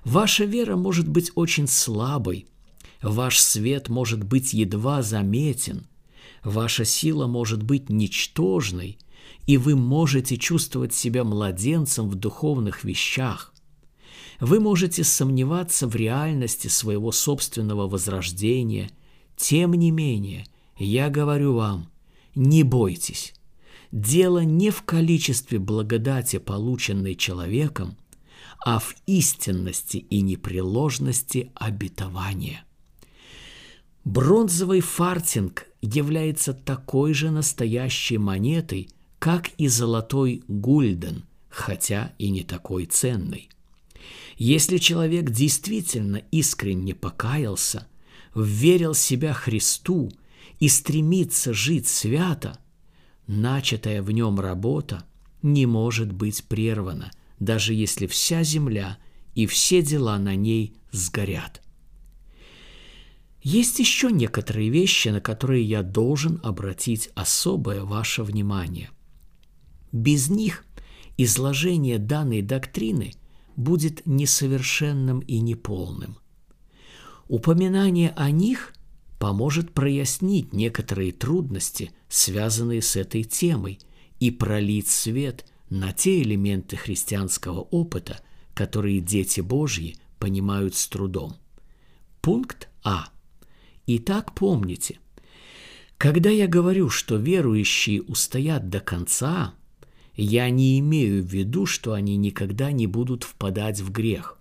Ваша 0.05 0.45
вера 0.45 0.77
может 0.77 1.09
быть 1.09 1.33
очень 1.35 1.67
слабой, 1.67 2.47
ваш 3.03 3.39
свет 3.39 3.89
может 3.89 4.23
быть 4.23 4.55
едва 4.55 5.03
заметен, 5.03 5.87
ваша 6.47 6.85
сила 6.85 7.27
может 7.27 7.63
быть 7.63 7.91
ничтожной, 7.91 8.99
и 9.47 9.59
вы 9.59 9.77
можете 9.77 10.37
чувствовать 10.37 10.95
себя 10.95 11.25
младенцем 11.25 12.09
в 12.09 12.15
духовных 12.15 12.85
вещах. 12.85 13.53
Вы 14.41 14.61
можете 14.61 15.05
сомневаться 15.05 15.87
в 15.87 15.95
реальности 15.95 16.69
своего 16.69 17.13
собственного 17.13 17.87
возрождения, 17.89 18.91
тем 19.37 19.75
не 19.75 19.91
менее– 19.91 20.47
я 20.79 21.09
говорю 21.09 21.55
вам, 21.55 21.89
не 22.35 22.63
бойтесь. 22.63 23.35
Дело 23.93 24.41
не 24.41 24.71
в 24.71 24.83
количестве 24.83 25.59
благодати, 25.59 26.39
полученной 26.39 27.15
человеком, 27.15 27.97
а 28.65 28.79
в 28.79 28.95
истинности 29.07 29.99
и 29.99 30.21
непреложности 30.21 31.51
обетования. 31.55 32.65
Бронзовый 34.05 34.81
фартинг 34.81 35.67
является 35.95 36.53
такой 36.53 37.15
же 37.15 37.31
настоящей 37.31 38.19
монетой, 38.19 38.89
как 39.19 39.51
и 39.59 39.69
золотой 39.69 40.43
гульден, 40.49 41.25
хотя 41.49 42.13
и 42.19 42.31
не 42.31 42.43
такой 42.43 42.87
ценный. 42.87 43.49
Если 44.37 44.79
человек 44.79 45.31
действительно 45.31 46.23
искренне 46.31 46.95
покаялся, 46.95 47.87
верил 48.35 48.95
себя 48.95 49.33
Христу 49.33 50.13
и 50.61 50.69
стремится 50.69 51.55
жить 51.55 51.89
свято, 51.89 52.59
начатая 53.27 54.03
в 54.03 54.11
нем 54.11 54.39
работа 54.41 55.05
не 55.43 55.67
может 55.67 56.13
быть 56.13 56.45
прервана, 56.45 57.11
даже 57.39 57.73
если 57.75 58.07
вся 58.07 58.43
земля 58.43 58.99
и 59.35 59.47
все 59.47 59.83
дела 59.83 60.19
на 60.19 60.35
ней 60.35 60.75
сгорят. 60.91 61.63
Есть 63.49 63.79
еще 63.79 64.11
некоторые 64.11 64.71
вещи, 64.71 65.07
на 65.07 65.21
которые 65.21 65.63
я 65.63 65.85
должен 65.85 66.41
обратить 66.43 67.11
особое 67.15 67.85
ваше 67.85 68.25
внимание. 68.25 68.91
Без 69.93 70.29
них 70.29 70.65
изложение 71.17 71.99
данной 71.99 72.43
доктрины 72.43 73.13
будет 73.55 74.05
несовершенным 74.05 75.21
и 75.21 75.39
неполным. 75.39 76.19
Упоминание 77.29 78.13
о 78.17 78.33
них 78.33 78.75
поможет 79.21 79.73
прояснить 79.73 80.53
некоторые 80.53 81.13
трудности, 81.13 81.93
связанные 82.09 82.83
с 82.83 82.97
этой 82.97 83.23
темой, 83.23 83.79
и 84.19 84.33
пролить 84.33 84.89
свет 84.89 85.47
на 85.71 85.93
те 85.93 86.21
элементы 86.21 86.75
христианского 86.77 87.61
опыта, 87.61 88.19
которые 88.55 88.99
дети 88.99 89.41
Божьи 89.41 89.95
понимают 90.19 90.75
с 90.75 90.89
трудом. 90.89 91.37
Пункт 92.21 92.69
А. 92.83 93.11
Итак, 93.87 94.35
помните, 94.35 94.99
когда 95.97 96.29
я 96.29 96.49
говорю, 96.49 96.91
что 96.91 97.17
верующие 97.17 98.03
устоят 98.03 98.69
до 98.69 98.81
конца, 98.81 99.55
я 100.15 100.51
не 100.51 100.79
имею 100.81 101.23
в 101.23 101.27
виду, 101.27 101.67
что 101.67 101.93
они 101.93 102.17
никогда 102.17 102.73
не 102.73 102.87
будут 102.87 103.23
впадать 103.23 103.81
в 103.81 103.93
грех. 103.93 104.39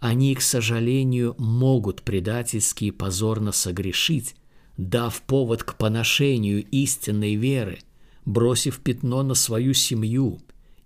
Они, 0.00 0.34
к 0.34 0.40
сожалению, 0.40 1.34
могут 1.38 2.02
предательски 2.02 2.86
и 2.86 2.90
позорно 2.90 3.52
согрешить, 3.52 4.34
дав 4.76 5.20
повод 5.22 5.62
к 5.62 5.76
поношению 5.76 6.64
истинной 6.70 7.34
веры, 7.34 7.80
бросив 8.24 8.80
пятно 8.80 9.22
на 9.22 9.34
свою 9.34 9.74
семью 9.74 10.40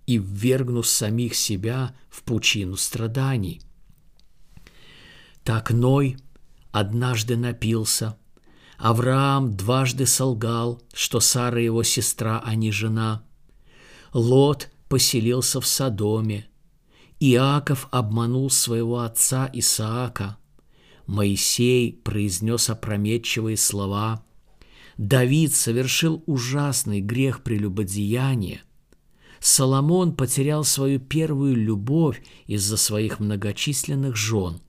и 0.05 0.17
ввергнув 0.17 0.85
самих 0.85 1.33
себя 1.33 1.95
в 2.09 2.23
пучину 2.23 2.75
страданий. 2.75 3.61
Так 5.43 5.71
Ной 5.71 6.17
однажды 6.79 7.37
напился, 7.37 8.17
Авраам 8.77 9.55
дважды 9.55 10.05
солгал, 10.05 10.81
что 10.93 11.19
Сара 11.19 11.61
его 11.61 11.83
сестра, 11.83 12.41
а 12.43 12.55
не 12.55 12.71
жена. 12.71 13.23
Лот 14.13 14.69
поселился 14.89 15.61
в 15.61 15.65
Содоме– 15.65 16.47
Иаков 17.19 17.87
обманул 17.91 18.49
своего 18.49 18.99
отца 18.99 19.49
Исаака. 19.53 20.37
Моисей 21.07 21.93
произнес 21.93 22.69
опрометчивые 22.69 23.57
слова. 23.57 24.23
Давид 24.97 25.53
совершил 25.53 26.23
ужасный 26.25 27.01
грех 27.01 27.43
прелюбодеяния. 27.43 28.61
Соломон 29.39 30.15
потерял 30.15 30.63
свою 30.63 30.99
первую 30.99 31.55
любовь 31.55 32.23
из-за 32.47 32.77
своих 32.77 33.19
многочисленных 33.19 34.15
жен. 34.15 34.61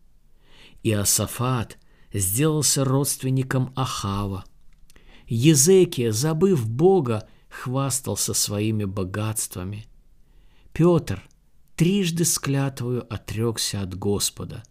Иосафат 0.83 1.79
сделался 2.13 2.85
родственником 2.85 3.73
Ахава. 3.75 4.45
Езекия, 5.27 6.13
забыв 6.13 6.69
Бога, 6.69 7.29
хвастался 7.49 8.35
своими 8.35 8.85
богатствами. 8.85 9.87
Петр– 10.73 11.29
трижды 11.77 12.25
с 12.25 12.39
клятвою 12.39 13.07
отрекся 13.13 13.83
от 13.83 13.95
Господа. 13.95 14.63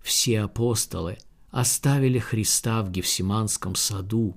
Все 0.00 0.40
апостолы 0.40 1.18
оставили 1.50 2.18
Христа 2.18 2.82
в 2.82 2.90
Гефсиманском 2.90 3.74
саду. 3.74 4.34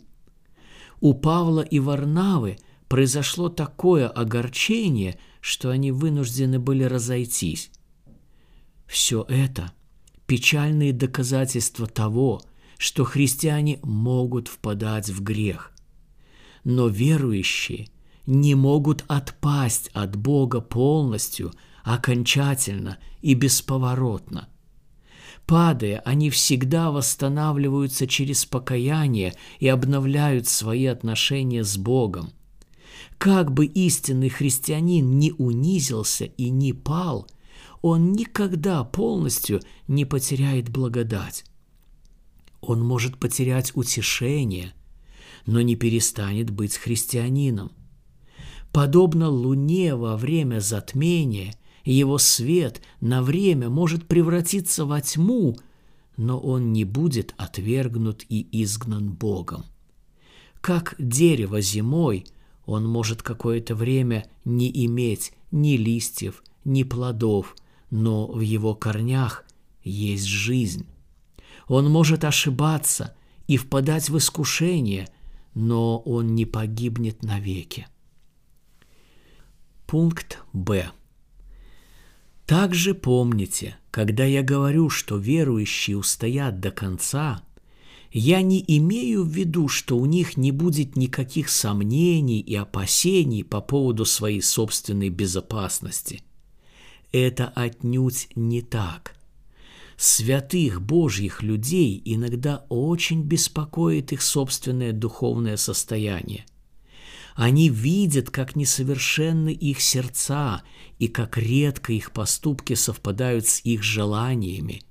У 1.00 1.14
Павла 1.14 1.62
и 1.62 1.80
Варнавы 1.80 2.58
произошло 2.88 3.50
такое 3.50 4.08
огорчение, 4.08 5.20
что 5.42 5.70
они 5.70 5.92
вынуждены 5.92 6.60
были 6.60 6.84
разойтись. 6.84 7.72
Все 8.88 9.26
это– 9.30 9.74
печальные 10.30 10.94
доказательства 10.94 11.88
того, 11.88 12.42
что 12.78 13.04
христиане 13.04 13.80
могут 13.84 14.48
впадать 14.48 15.10
в 15.10 15.22
грех. 15.22 15.74
Но 16.64 16.88
верующие 16.88 17.90
не 18.26 18.56
могут 18.56 19.04
отпасть 19.10 19.90
от 19.94 20.16
Бога 20.16 20.62
полностью– 20.62 21.52
окончательно 21.84 23.00
и 23.22 23.34
бесповоротно. 23.34 24.48
Падая, 25.46 26.02
они 26.06 26.30
всегда 26.30 26.92
восстанавливаются 26.92 28.06
через 28.06 28.46
покаяние 28.46 29.34
и 29.60 29.68
обновляют 29.68 30.48
свои 30.48 30.86
отношения 30.86 31.64
с 31.64 31.78
Богом. 31.78 32.32
Как 33.18 33.52
бы 33.52 33.66
истинный 33.66 34.30
христианин 34.30 35.18
не 35.18 35.32
унизился 35.32 36.26
и 36.26 36.50
не 36.50 36.74
пал, 36.74 37.28
он 37.82 38.14
никогда 38.14 38.84
полностью 38.84 39.62
не 39.88 40.06
потеряет 40.06 40.70
благодать. 40.70 41.46
Он 42.62 42.84
может 42.84 43.18
потерять 43.18 43.72
утешение, 43.76 44.74
но 45.46 45.62
не 45.62 45.76
перестанет 45.76 46.50
быть 46.50 46.78
христианином. 46.78 47.72
Подобно 48.72 49.30
луне 49.30 49.96
во 49.96 50.18
время 50.18 50.60
затмения– 50.60 51.54
его 51.92 52.18
свет 52.18 52.82
на 53.02 53.24
время 53.24 53.70
может 53.70 54.08
превратиться 54.08 54.86
во 54.86 55.02
тьму, 55.02 55.58
но 56.18 56.40
он 56.40 56.74
не 56.74 56.84
будет 56.84 57.34
отвергнут 57.38 58.26
и 58.30 58.48
изгнан 58.64 59.12
Богом. 59.12 59.66
Как 60.62 60.96
дерево 61.00 61.62
зимой, 61.62 62.26
он 62.66 62.86
может 62.86 63.24
какое-то 63.24 63.76
время 63.76 64.26
не 64.46 64.70
иметь 64.86 65.34
ни 65.52 65.78
листьев, 65.78 66.44
ни 66.66 66.84
плодов, 66.84 67.56
но 67.90 68.28
в 68.28 68.40
его 68.40 68.76
корнях 68.76 69.46
есть 69.84 70.26
жизнь. 70.26 70.88
Он 71.68 71.90
может 71.90 72.24
ошибаться 72.24 73.16
и 73.48 73.58
впадать 73.58 74.10
в 74.10 74.18
искушение, 74.18 75.08
но 75.54 76.00
он 76.00 76.36
не 76.36 76.46
погибнет 76.46 77.24
навеки. 77.24 77.88
Пункт 79.88 80.40
Б. 80.54 80.92
Также 82.46 82.94
помните, 82.94 83.78
когда 83.92 84.24
я 84.24 84.44
говорю, 84.44 84.90
что 84.90 85.18
верующие 85.18 85.98
устоят 85.98 86.60
до 86.60 86.72
конца, 86.72 87.44
я 88.12 88.42
не 88.42 88.64
имею 88.68 89.24
в 89.24 89.30
виду, 89.30 89.68
что 89.68 89.98
у 89.98 90.06
них 90.06 90.36
не 90.36 90.52
будет 90.52 90.96
никаких 90.96 91.50
сомнений 91.50 92.40
и 92.40 92.56
опасений 92.56 93.44
по 93.44 93.62
поводу 93.62 94.06
своей 94.06 94.42
собственной 94.42 95.10
безопасности. 95.10 96.24
Это 97.12 97.48
отнюдь 97.48 98.30
не 98.36 98.62
так. 98.62 99.16
Святых 99.98 100.82
Божьих 100.82 101.44
людей 101.44 102.02
иногда 102.06 102.66
очень 102.70 103.24
беспокоит 103.24 104.14
их 104.14 104.22
собственное 104.22 104.94
духовное 104.94 105.58
состояние– 105.58 106.46
они 107.40 107.70
видят, 107.70 108.32
как 108.32 108.58
несовершенны 108.58 109.54
их 109.54 109.80
сердца 109.80 110.62
и 110.98 111.08
как 111.08 111.38
редко 111.38 111.94
их 111.94 112.12
поступки 112.12 112.74
совпадают 112.74 113.48
с 113.48 113.62
их 113.64 113.82
желаниями. 113.82 114.82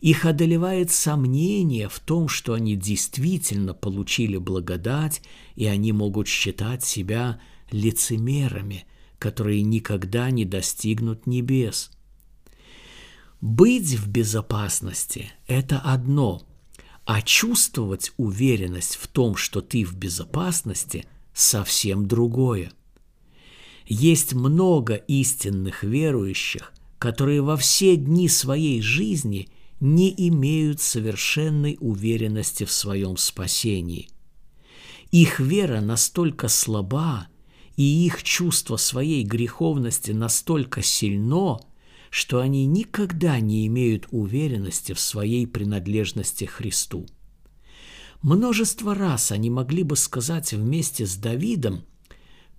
Их 0.00 0.24
одолевает 0.24 0.90
сомнение 0.90 1.90
в 1.90 2.00
том, 2.00 2.28
что 2.28 2.54
они 2.54 2.76
действительно 2.76 3.74
получили 3.74 4.38
благодать, 4.38 5.20
и 5.54 5.66
они 5.66 5.92
могут 5.92 6.28
считать 6.28 6.82
себя 6.82 7.38
лицемерами, 7.70 8.86
которые 9.22 9.62
никогда 9.62 10.32
не 10.32 10.44
достигнут 10.44 11.28
небес. 11.28 11.92
Быть 13.40 13.94
в 13.94 14.08
безопасности– 14.08 15.30
это 15.46 15.78
одно, 15.78 16.42
а 17.04 17.22
чувствовать 17.22 18.12
уверенность 18.16 18.96
в 18.96 19.06
том, 19.06 19.36
что 19.36 19.60
ты 19.60 19.84
в 19.84 19.94
безопасности– 19.94 21.06
совсем 21.34 22.08
другое. 22.08 22.72
Есть 23.86 24.32
много 24.32 24.96
истинных 24.96 25.84
верующих, 25.84 26.72
которые 26.98 27.42
во 27.42 27.56
все 27.56 27.94
дни 27.94 28.28
своей 28.28 28.82
жизни 28.82 29.50
не 29.78 30.12
имеют 30.28 30.80
совершенной 30.80 31.76
уверенности 31.78 32.64
в 32.64 32.72
своем 32.72 33.16
спасении. 33.16 34.08
Их 35.12 35.38
вера 35.38 35.80
настолько 35.80 36.48
слаба, 36.48 37.28
и 37.82 38.06
их 38.06 38.22
чувство 38.22 38.76
своей 38.76 39.24
греховности 39.24 40.12
настолько 40.12 40.82
сильно, 40.82 41.58
что 42.10 42.38
они 42.38 42.64
никогда 42.64 43.40
не 43.40 43.66
имеют 43.66 44.06
уверенности 44.12 44.92
в 44.92 45.00
своей 45.00 45.48
принадлежности 45.48 46.44
Христу. 46.44 47.06
Множество 48.22 48.94
раз 48.94 49.32
они 49.32 49.50
могли 49.50 49.82
бы 49.82 49.96
сказать 49.96 50.52
вместе 50.52 51.06
с 51.06 51.16
Давидом 51.16 51.84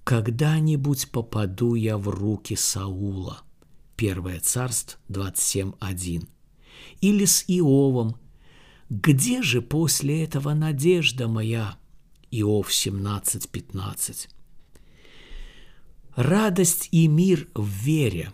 «Когда-нибудь 0.03 1.09
попаду 1.09 1.75
я 1.75 1.97
в 1.97 2.09
руки 2.09 2.57
Саула»– 2.57 3.43
Первое 3.95 4.41
царство 4.41 4.99
27.1. 5.07 6.27
Или 6.99 7.23
с 7.23 7.45
Иовом 7.47 8.17
«Где 8.89 9.41
же 9.41 9.61
после 9.61 10.25
этого 10.25 10.53
надежда 10.53 11.29
моя?» 11.29 11.77
Иов 12.29 12.71
17.15. 12.71 14.27
Радость 16.15 16.89
и 16.91 17.07
мир 17.07 17.47
в 17.55 17.67
вере, 17.67 18.31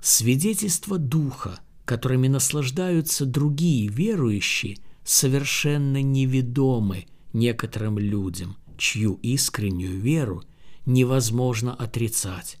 свидетельство 0.00 0.98
Духа, 0.98 1.60
которыми 1.84 2.28
наслаждаются 2.28 3.24
другие 3.24 3.88
верующие, 3.88 4.78
совершенно 5.04 6.02
неведомы 6.02 7.06
некоторым 7.32 7.98
людям, 7.98 8.56
чью 8.76 9.18
искреннюю 9.22 9.98
веру 9.98 10.42
невозможно 10.84 11.74
отрицать 11.74 12.58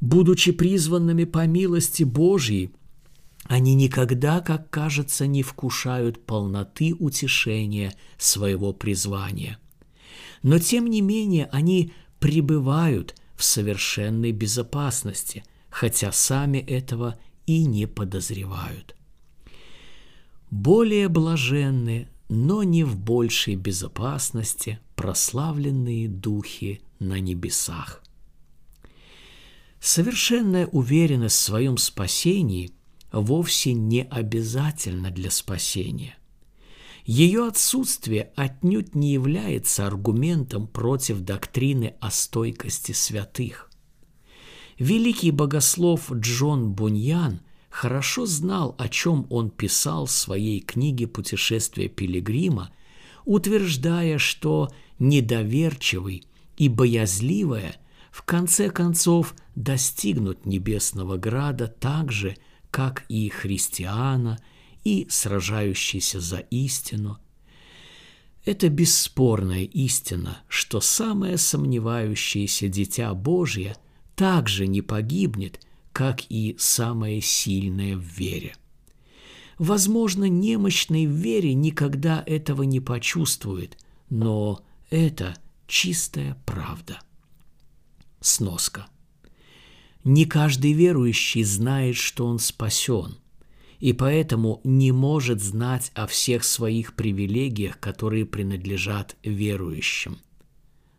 будучи 0.00 0.52
призванными 0.52 1.24
по 1.24 1.46
милости 1.46 2.02
Божьей, 2.02 2.70
они 3.44 3.74
никогда, 3.74 4.40
как 4.40 4.70
кажется, 4.70 5.26
не 5.26 5.42
вкушают 5.42 6.24
полноты 6.24 6.94
утешения 6.98 7.92
своего 8.18 8.72
призвания. 8.72 9.58
Но 10.42 10.58
тем 10.58 10.86
не 10.86 11.00
менее 11.00 11.48
они 11.52 11.92
пребывают 12.18 13.14
в 13.40 13.44
совершенной 13.44 14.32
безопасности, 14.32 15.42
хотя 15.68 16.12
сами 16.12 16.58
этого 16.58 17.18
и 17.46 17.64
не 17.64 17.86
подозревают. 17.86 18.94
Более 20.50 21.08
блаженны, 21.08 22.08
но 22.28 22.62
не 22.62 22.84
в 22.84 22.96
большей 22.96 23.56
безопасности 23.56 24.78
прославленные 24.94 26.08
духи 26.08 26.80
на 26.98 27.18
небесах– 27.18 28.02
Совершенная 29.80 30.66
уверенность 30.66 31.36
в 31.36 31.40
своем 31.40 31.78
спасении 31.78 32.70
вовсе 33.12 33.72
не 33.72 34.04
обязательна 34.04 35.10
для 35.10 35.30
спасения. 35.30 36.18
Ее 37.04 37.46
отсутствие 37.46 38.30
отнюдь 38.36 38.94
не 38.94 39.12
является 39.12 39.86
аргументом 39.86 40.66
против 40.66 41.20
доктрины 41.20 41.94
о 42.00 42.10
стойкости 42.10 42.92
святых. 42.92 43.70
Великий 44.78 45.30
богослов 45.30 46.10
Джон 46.12 46.72
Буньян 46.72 47.40
хорошо 47.68 48.26
знал, 48.26 48.74
о 48.78 48.88
чем 48.88 49.26
он 49.30 49.50
писал 49.50 50.06
в 50.06 50.10
своей 50.10 50.60
книге 50.60 51.06
«Путешествие 51.06 51.88
пилигрима», 51.88 52.70
утверждая, 53.24 54.18
что 54.18 54.70
недоверчивый 54.98 56.24
и 56.56 56.68
боязливая– 56.68 57.76
в 58.10 58.22
конце 58.22 58.70
концов 58.70 59.34
достигнут 59.54 60.46
небесного 60.46 61.16
града 61.16 61.68
так 61.68 62.12
же, 62.12 62.36
как 62.70 63.04
и 63.08 63.28
христиана, 63.28 64.38
и 64.84 65.06
сражающийся 65.08 66.20
за 66.20 66.38
истину. 66.38 67.18
Это 68.44 68.68
бесспорная 68.68 69.64
истина, 69.64 70.42
что 70.48 70.80
самое 70.80 71.36
сомневающееся 71.36 72.68
дитя 72.68 73.12
Божье 73.14 73.76
также 74.14 74.66
не 74.66 74.82
погибнет, 74.82 75.60
как 75.92 76.22
и 76.30 76.56
самое 76.58 77.20
сильное 77.20 77.96
в 77.96 78.02
вере. 78.02 78.54
Возможно, 79.58 80.24
немощный 80.24 81.06
в 81.06 81.10
вере 81.10 81.52
никогда 81.52 82.22
этого 82.26 82.62
не 82.62 82.80
почувствует, 82.80 83.76
но 84.08 84.64
это 84.88 85.36
чистая 85.66 86.36
правда. 86.46 87.00
Сноска. 88.20 88.86
Не 90.02 90.24
каждый 90.24 90.72
верующий 90.72 91.44
знает, 91.44 91.96
что 91.96 92.26
он 92.26 92.38
спасен, 92.38 93.19
и 93.80 93.94
поэтому 93.94 94.60
не 94.62 94.92
может 94.92 95.42
знать 95.42 95.90
о 95.94 96.06
всех 96.06 96.44
своих 96.44 96.94
привилегиях, 96.94 97.80
которые 97.80 98.26
принадлежат 98.26 99.16
верующим. 99.24 100.18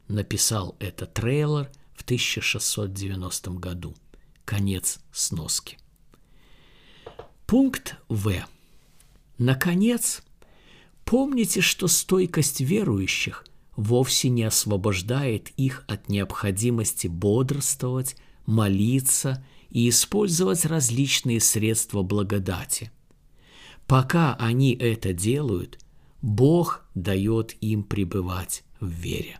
Написал 0.07 0.75
это 0.79 1.05
трейлер 1.05 1.69
в 1.93 2.01
1690 2.01 3.51
году. 3.51 3.95
Конец 4.45 4.99
сноски. 5.11 5.77
Пункт 7.45 7.97
В. 8.09 8.33
Наконец, 9.37 10.23
помните, 11.05 11.61
что 11.61 11.87
стойкость 11.87 12.61
верующих 12.61 13.45
вовсе 13.75 14.29
не 14.29 14.43
освобождает 14.43 15.49
их 15.51 15.83
от 15.87 16.09
необходимости 16.09 17.07
бодрствовать, 17.07 18.15
молиться 18.45 19.45
и 19.71 19.89
использовать 19.89 20.65
различные 20.65 21.39
средства 21.39 22.03
благодати. 22.03 22.91
Пока 23.87 24.35
они 24.35 24.73
это 24.73 25.13
делают, 25.13 25.79
Бог 26.21 26.85
дает 26.93 27.55
им 27.61 27.83
пребывать 27.83 28.63
в 28.79 28.87
вере. 28.87 29.39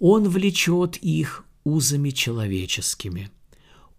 Он 0.00 0.28
влечет 0.28 0.96
их 0.96 1.44
узами 1.64 2.10
человеческими. 2.10 3.30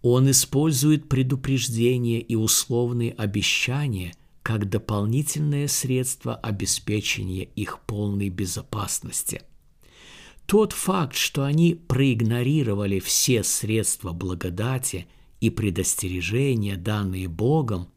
Он 0.02 0.30
использует 0.30 1.08
предупреждения 1.08 2.20
и 2.20 2.34
условные 2.34 3.12
обещания– 3.12 4.14
как 4.48 4.66
дополнительное 4.66 5.68
средство 5.68 6.34
обеспечения 6.34 7.44
их 7.44 7.80
полной 7.80 8.30
безопасности. 8.30 9.42
Тот 10.46 10.72
факт, 10.72 11.16
что 11.16 11.44
они 11.44 11.74
проигнорировали 11.74 12.98
все 12.98 13.44
средства 13.44 14.12
благодати 14.12 15.06
и 15.40 15.50
предостережения, 15.50 16.76
данные 16.76 17.28
Богом, 17.28 17.88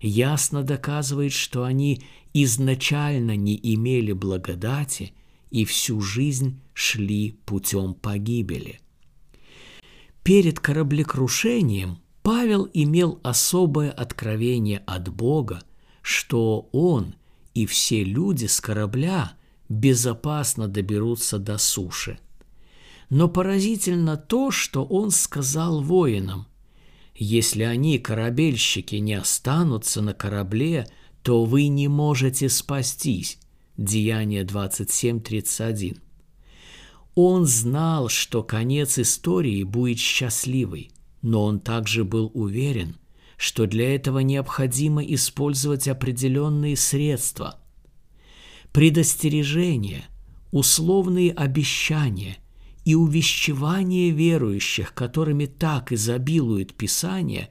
ясно 0.00 0.62
доказывает, 0.62 1.32
что 1.32 1.64
они 1.64 2.02
изначально 2.32 3.36
не 3.36 3.58
имели 3.62 4.12
благодати 4.12 5.12
и 5.50 5.64
всю 5.64 6.00
жизнь 6.00 6.60
шли 6.72 7.38
путем 7.46 7.94
погибели. 7.94 8.80
Перед 10.22 10.58
кораблекрушением 10.60 11.98
Павел 12.22 12.68
имел 12.72 13.20
особое 13.22 13.90
откровение 13.90 14.78
от 14.86 15.08
Бога– 15.08 15.62
что 16.04 16.68
он 16.72 17.14
и 17.54 17.64
все 17.64 18.04
люди 18.04 18.44
с 18.44 18.60
корабля 18.60 19.32
безопасно 19.70 20.68
доберутся 20.68 21.38
до 21.38 21.56
суши. 21.56 22.18
Но 23.08 23.26
поразительно 23.26 24.18
то, 24.18 24.50
что 24.50 24.84
он 24.84 25.10
сказал 25.10 25.80
воинам. 25.80 26.46
Если 27.14 27.62
они, 27.62 27.98
корабельщики, 27.98 28.96
не 28.96 29.14
останутся 29.14 30.02
на 30.02 30.14
корабле, 30.14 30.88
то 31.22 31.44
вы 31.44 31.68
не 31.68 31.88
можете 31.88 32.48
спастись. 32.48 33.38
Деяние 33.76 34.44
27.31. 34.44 35.98
Он 37.14 37.46
знал, 37.46 38.08
что 38.08 38.42
конец 38.42 38.98
истории 38.98 39.62
будет 39.62 39.98
счастливый, 39.98 40.90
но 41.22 41.44
он 41.44 41.60
также 41.60 42.04
был 42.04 42.30
уверен– 42.34 42.96
что 43.36 43.66
для 43.66 43.94
этого 43.94 44.20
необходимо 44.20 45.02
использовать 45.02 45.88
определенные 45.88 46.76
средства. 46.76 47.60
Предостережения, 48.72 50.04
условные 50.50 51.32
обещания 51.32 52.38
и 52.84 52.94
увещевания 52.94 54.10
верующих, 54.10 54.94
которыми 54.94 55.46
так 55.46 55.92
изобилует 55.92 56.74
Писание, 56.74 57.50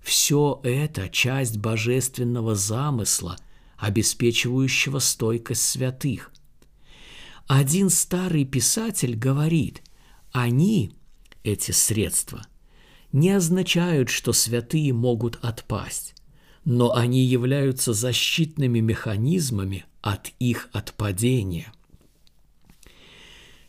все 0.00 0.60
это 0.62 1.08
часть 1.08 1.58
божественного 1.58 2.54
замысла, 2.54 3.36
обеспечивающего 3.76 4.98
стойкость 4.98 5.62
святых. 5.62 6.32
Один 7.46 7.90
старый 7.90 8.44
писатель 8.44 9.16
говорит, 9.16 9.82
они, 10.32 10.92
эти 11.42 11.72
средства– 11.72 12.46
не 13.12 13.30
означают, 13.30 14.10
что 14.10 14.32
святые 14.32 14.92
могут 14.92 15.38
отпасть, 15.42 16.14
но 16.64 16.94
они 16.94 17.24
являются 17.24 17.92
защитными 17.92 18.80
механизмами 18.80 19.86
от 20.02 20.32
их 20.38 20.68
отпадения. 20.72 21.72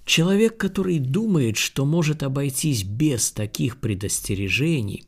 Человек, 0.09 0.57
который 0.57 0.97
думает, 0.97 1.55
что 1.55 1.85
может 1.85 2.23
обойтись 2.23 2.83
без 2.83 3.31
таких 3.31 3.79
предостережений 3.79 5.05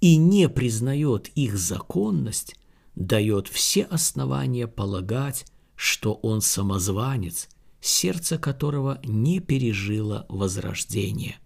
и 0.00 0.14
не 0.14 0.48
признает 0.48 1.26
их 1.34 1.58
законность, 1.58 2.54
дает 2.94 3.48
все 3.48 3.82
основания 3.82 4.68
полагать, 4.68 5.44
что 5.74 6.14
он 6.22 6.40
самозванец 6.40 7.48
сердце 7.80 8.38
которого 8.38 9.00
не 9.02 9.40
пережило 9.40 10.24
возрождение. 10.28 11.38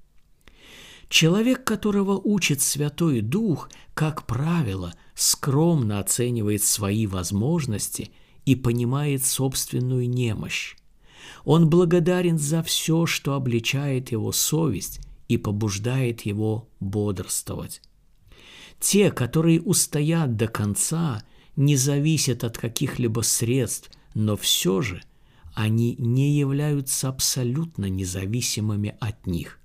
Человек, 1.08 1.64
которого 1.64 2.20
учит 2.22 2.60
Святой 2.60 3.22
Дух, 3.22 3.70
как 3.94 4.26
правило, 4.26 4.92
скромно 5.14 5.98
оценивает 5.98 6.62
свои 6.62 7.06
возможности 7.06 8.10
и 8.44 8.54
понимает 8.54 9.24
собственную 9.24 10.10
немощь. 10.10 10.76
Он 11.44 11.68
благодарен 11.68 12.38
за 12.38 12.62
все, 12.62 13.06
что 13.06 13.34
обличает 13.34 14.12
его 14.12 14.32
совесть 14.32 15.00
и 15.28 15.36
побуждает 15.36 16.22
его 16.22 16.68
бодрствовать. 16.80 17.80
Те, 18.80 19.10
которые 19.10 19.60
устоят 19.60 20.36
до 20.36 20.48
конца, 20.48 21.22
не 21.56 21.76
зависят 21.76 22.44
от 22.44 22.58
каких-либо 22.58 23.20
средств, 23.20 23.90
но 24.14 24.36
все 24.36 24.80
же 24.80 25.02
они 25.54 25.96
не 25.98 26.38
являются 26.38 27.08
абсолютно 27.08 27.86
независимыми 27.86 28.96
от 29.00 29.26
них. 29.26 29.60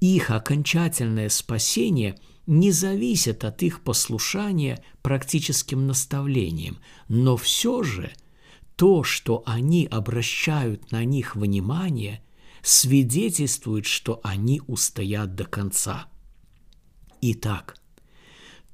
Их 0.00 0.30
окончательное 0.30 1.28
спасение 1.28 2.18
не 2.46 2.72
зависит 2.72 3.44
от 3.44 3.62
их 3.62 3.82
послушания 3.82 4.82
практическим 5.02 5.86
наставлениям, 5.86 6.78
но 7.08 7.36
все 7.36 7.82
же 7.82 8.12
то, 8.76 9.04
что 9.04 9.42
они 9.46 9.86
обращают 9.86 10.90
на 10.90 11.04
них 11.04 11.36
внимание, 11.36 12.22
свидетельствует, 12.62 13.86
что 13.86 14.20
они 14.24 14.62
устоят 14.66 15.34
до 15.34 15.44
конца. 15.44 16.08
Итак, 17.20 17.76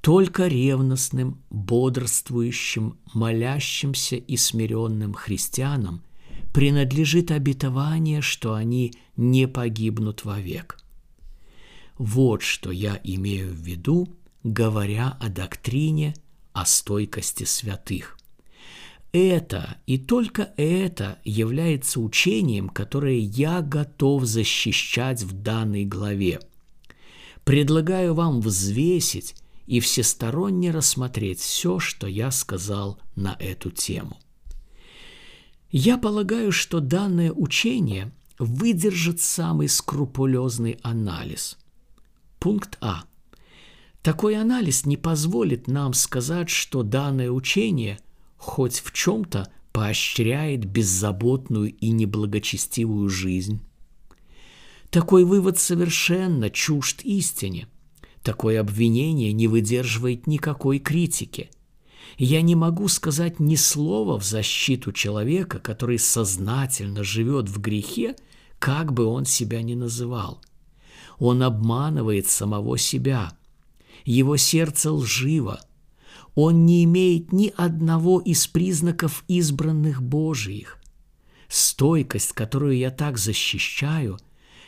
только 0.01 0.47
ревностным, 0.47 1.43
бодрствующим, 1.51 2.99
молящимся 3.13 4.17
и 4.17 4.37
смиренным 4.37 5.13
христианам 5.13 6.03
принадлежит 6.53 7.31
обетование, 7.31 8.23
что 8.23 8.55
они 8.55 8.95
не 9.17 9.47
погибнут 9.47 10.25
вовек. 10.25 10.79
Вот 11.99 12.43
что 12.43 12.71
я 12.71 12.99
имею 13.05 13.53
в 13.53 13.59
виду, 13.59 14.09
говоря 14.43 15.17
о 15.21 15.29
доктрине 15.29 16.15
о 16.53 16.65
стойкости 16.65 17.45
святых. 17.45 18.20
Это 19.13 19.79
и 19.87 19.99
только 19.99 20.53
это 20.57 21.19
является 21.25 22.01
учением, 22.01 22.69
которое 22.69 23.19
я 23.19 23.61
готов 23.61 24.25
защищать 24.25 25.23
в 25.23 25.33
данной 25.33 25.85
главе. 25.85 26.41
Предлагаю 27.45 28.15
вам 28.15 28.41
взвесить 28.41 29.35
и 29.67 29.81
всесторонне 29.81 30.71
рассмотреть 30.71 31.41
все, 31.41 31.79
что 31.81 32.07
я 32.07 32.31
сказал 32.31 33.01
на 33.17 33.37
эту 33.41 33.71
тему. 33.71 34.19
Я 35.71 35.99
полагаю, 35.99 36.53
что 36.53 36.81
данное 36.81 37.33
учение 37.33 38.13
выдержит 38.39 39.21
самый 39.21 39.69
скрупулезный 39.69 40.79
анализ– 40.83 41.57
Пункт 42.41 42.79
А. 42.81 43.05
Такой 44.01 44.35
анализ 44.41 44.87
не 44.87 44.97
позволит 44.97 45.69
нам 45.69 45.93
сказать, 45.93 46.49
что 46.49 46.83
данное 46.83 47.31
учение 47.31 48.01
хоть 48.41 48.81
в 48.81 48.93
чем-то 48.93 49.53
поощряет 49.71 50.65
беззаботную 50.65 51.73
и 51.73 51.91
неблагочестивую 51.91 53.09
жизнь. 53.09 53.61
Такой 54.91 55.25
вывод 55.25 55.59
совершенно 55.59 56.51
чужд 56.51 57.03
истине. 57.03 57.69
Такое 58.25 58.61
обвинение 58.61 59.33
не 59.33 59.47
выдерживает 59.47 60.27
никакой 60.27 60.81
критики. 60.81 61.51
Я 62.19 62.43
не 62.43 62.57
могу 62.57 62.89
сказать 62.89 63.39
ни 63.39 63.55
слова 63.55 64.19
в 64.19 64.25
защиту 64.25 64.91
человека, 64.91 65.61
который 65.61 66.01
сознательно 66.01 67.05
живет 67.05 67.49
в 67.49 67.61
грехе, 67.61 68.17
как 68.59 68.93
бы 68.93 69.05
он 69.05 69.25
себя 69.25 69.63
ни 69.63 69.75
называл– 69.75 70.43
он 71.21 71.43
обманывает 71.43 72.27
самого 72.27 72.79
себя. 72.79 73.37
Его 74.05 74.39
сердце 74.39 74.91
лживо. 74.91 75.61
Он 76.43 76.65
не 76.65 76.85
имеет 76.85 77.35
ни 77.35 77.53
одного 77.55 78.19
из 78.19 78.47
признаков 78.47 79.25
избранных 79.29 80.03
Божиих. 80.03 80.79
Стойкость, 81.49 82.33
которую 82.33 82.79
я 82.79 82.91
так 82.91 83.19
защищаю, 83.19 84.19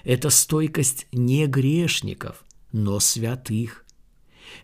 это 0.04 0.28
стойкость 0.28 1.06
не 1.12 1.46
грешников, 1.46 2.44
но 2.72 3.00
святых. 3.00 3.86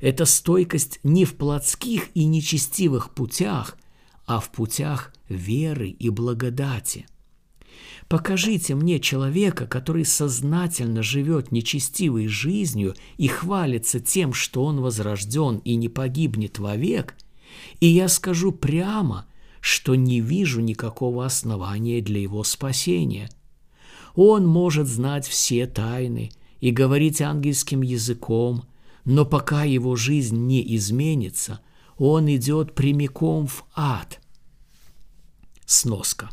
Это 0.03 0.27
стойкость 0.27 1.01
не 1.03 1.25
в 1.25 1.37
плотских 1.37 2.14
и 2.14 2.27
нечестивых 2.27 3.14
путях, 3.14 3.79
а 4.27 4.38
в 4.38 4.53
путях 4.53 5.14
веры 5.31 5.88
и 5.88 6.11
благодати– 6.11 7.07
Покажите 8.09 8.75
мне 8.75 9.01
человека, 9.01 9.67
который 9.67 10.05
сознательно 10.05 11.03
живет 11.03 11.53
нечестивой 11.53 12.27
жизнью 12.27 12.95
и 13.19 13.29
хвалится 13.29 14.01
тем, 14.01 14.33
что 14.33 14.64
он 14.64 14.81
возрожден 14.81 15.59
и 15.59 15.75
не 15.75 15.88
погибнет 15.88 16.59
вовек, 16.59 17.14
и 17.81 17.87
я 17.87 18.09
скажу 18.09 18.53
прямо, 18.53 19.27
что 19.61 19.95
не 19.95 20.21
вижу 20.21 20.61
никакого 20.61 21.27
основания 21.27 22.01
для 22.01 22.21
его 22.21 22.45
спасения. 22.45 23.29
Он 24.14 24.47
может 24.47 24.87
знать 24.87 25.27
все 25.27 25.67
тайны 25.67 26.31
и 26.61 26.71
говорить 26.71 27.21
ангельским 27.21 27.83
языком, 27.83 28.64
но 29.05 29.25
пока 29.25 29.64
его 29.64 29.97
жизнь 29.97 30.47
не 30.47 30.77
изменится, 30.77 31.61
он 31.99 32.35
идет 32.35 32.75
прямиком 32.75 33.47
в 33.47 33.64
ад. 33.75 34.21
Сноска. 35.67 36.31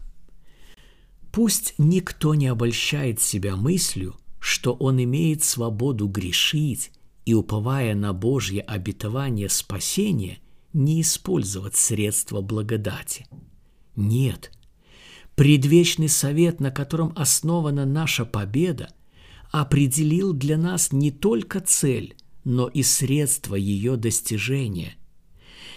Пусть 1.35 1.73
никто 1.77 2.33
не 2.33 2.47
обольщает 2.47 3.19
себя 3.19 3.57
мыслью, 3.57 4.15
что 4.39 4.71
он 4.71 5.03
имеет 5.03 5.43
свободу 5.43 6.07
грешить 6.07 6.93
и, 7.25 7.33
уповая 7.33 7.93
на 7.93 8.13
Божье 8.13 8.61
обетование 8.61 9.49
спасения, 9.49 10.39
не 10.71 11.01
использовать 11.01 11.75
средства 11.75 12.39
благодати. 12.39 13.27
Нет. 13.97 14.53
Предвечный 15.35 16.07
совет, 16.07 16.61
на 16.61 16.71
котором 16.71 17.11
основана 17.17 17.85
наша 17.85 18.23
победа, 18.23 18.87
определил 19.51 20.31
для 20.31 20.57
нас 20.57 20.93
не 20.93 21.11
только 21.11 21.59
цель, 21.59 22.15
но 22.45 22.69
и 22.69 22.81
средства 22.81 23.55
ее 23.55 23.97
достижения. 23.97 24.95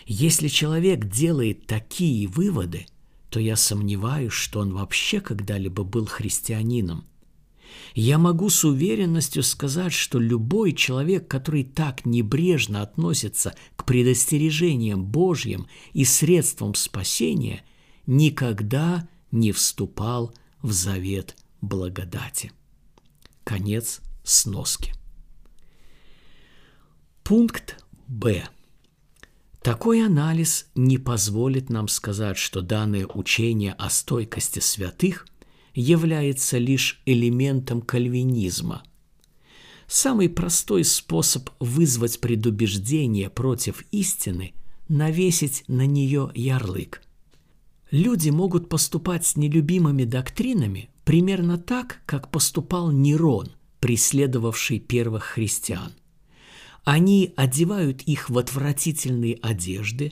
Если 0.06 0.46
человек 0.46 1.06
делает 1.06 1.66
такие 1.66 2.28
выводы– 2.28 2.86
то 3.30 3.40
я 3.40 3.56
сомневаюсь, 3.56 4.32
что 4.32 4.60
он 4.60 4.72
вообще 4.72 5.20
когда-либо 5.20 5.84
был 5.84 6.06
христианином. 6.06 7.04
Я 7.94 8.18
могу 8.18 8.48
с 8.48 8.64
уверенностью 8.64 9.42
сказать, 9.42 9.92
что 9.92 10.18
любой 10.18 10.72
человек, 10.72 11.28
который 11.28 11.64
так 11.64 12.06
небрежно 12.06 12.82
относится 12.82 13.54
к 13.76 13.84
предостережениям 13.84 15.04
Божьим 15.04 15.66
и 15.92 16.04
средствам 16.04 16.74
спасения, 16.74 17.64
никогда 18.06 19.08
не 19.30 19.52
вступал 19.52 20.34
в 20.62 20.72
завет 20.72 21.36
благодати. 21.60 22.52
Конец 23.44 24.00
сноски. 24.24 24.94
Пункт 27.22 27.84
Б. 28.06 28.48
Такой 29.62 30.04
анализ 30.04 30.66
не 30.74 30.98
позволит 30.98 31.68
нам 31.68 31.88
сказать, 31.88 32.38
что 32.38 32.62
данное 32.62 33.06
учение 33.06 33.72
о 33.72 33.90
стойкости 33.90 34.60
святых 34.60 35.26
является 35.74 36.58
лишь 36.58 37.02
элементом 37.06 37.82
кальвинизма. 37.82 38.82
Самый 39.86 40.28
простой 40.28 40.84
способ 40.84 41.50
вызвать 41.60 42.20
предубеждение 42.20 43.30
против 43.30 43.84
истины– 43.90 44.52
навесить 44.88 45.64
на 45.66 45.86
нее 45.86 46.30
ярлык. 46.34 47.02
Люди 47.90 48.30
могут 48.30 48.68
поступать 48.68 49.26
с 49.26 49.36
нелюбимыми 49.36 50.04
доктринами 50.04 50.88
примерно 51.04 51.58
так, 51.58 52.00
как 52.06 52.30
поступал 52.30 52.90
Нерон, 52.90 53.50
преследовавший 53.80 54.78
первых 54.78 55.24
христиан– 55.24 55.92
они 56.88 57.34
одевают 57.36 58.00
их 58.00 58.30
в 58.30 58.38
отвратительные 58.38 59.34
одежды, 59.42 60.10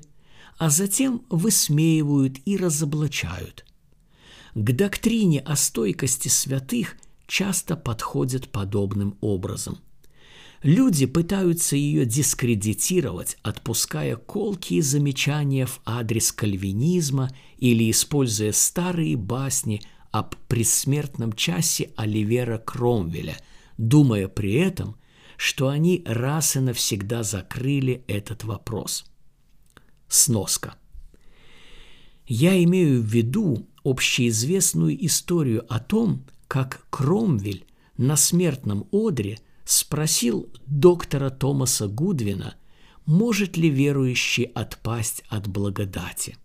а 0.58 0.68
затем 0.68 1.24
высмеивают 1.30 2.36
и 2.44 2.58
разоблачают. 2.58 3.64
К 4.54 4.72
доктрине 4.72 5.40
о 5.40 5.56
стойкости 5.56 6.28
святых 6.28 6.98
часто 7.26 7.76
подходят 7.76 8.50
подобным 8.50 9.16
образом. 9.22 9.78
Люди 10.62 11.06
пытаются 11.06 11.76
ее 11.76 12.04
дискредитировать, 12.04 13.38
отпуская 13.42 14.16
колкие 14.16 14.82
замечания 14.82 15.64
в 15.64 15.80
адрес 15.86 16.30
кальвинизма 16.30 17.30
или 17.56 17.90
используя 17.90 18.52
старые 18.52 19.16
басни 19.16 19.80
об 20.10 20.34
предсмертном 20.46 21.32
часе 21.32 21.88
Оливера 21.96 22.58
Кромвеля, 22.58 23.38
думая 23.78 24.28
при 24.28 24.52
этом– 24.56 24.96
что 25.36 25.68
они 25.68 26.02
раз 26.06 26.56
и 26.56 26.60
навсегда 26.60 27.22
закрыли 27.22 28.04
этот 28.06 28.44
вопрос. 28.44 29.04
Сноска. 30.08 30.74
Я 32.26 32.62
имею 32.64 33.02
в 33.02 33.06
виду 33.06 33.66
общеизвестную 33.84 35.04
историю 35.06 35.64
о 35.72 35.78
том, 35.78 36.24
как 36.48 36.86
Кромвель 36.90 37.66
на 37.96 38.16
смертном 38.16 38.88
одре 38.92 39.38
спросил 39.64 40.50
доктора 40.66 41.30
Томаса 41.30 41.86
Гудвина, 41.86 42.56
может 43.04 43.56
ли 43.56 43.68
верующий 43.70 44.44
отпасть 44.44 45.22
от 45.28 45.46
благодати. 45.46 46.36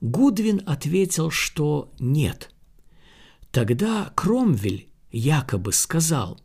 Гудвин 0.00 0.62
ответил, 0.66 1.30
что 1.30 1.92
нет. 1.98 2.50
Тогда 3.50 4.12
Кромвель 4.14 4.88
якобы 5.10 5.72
сказал, 5.72 6.40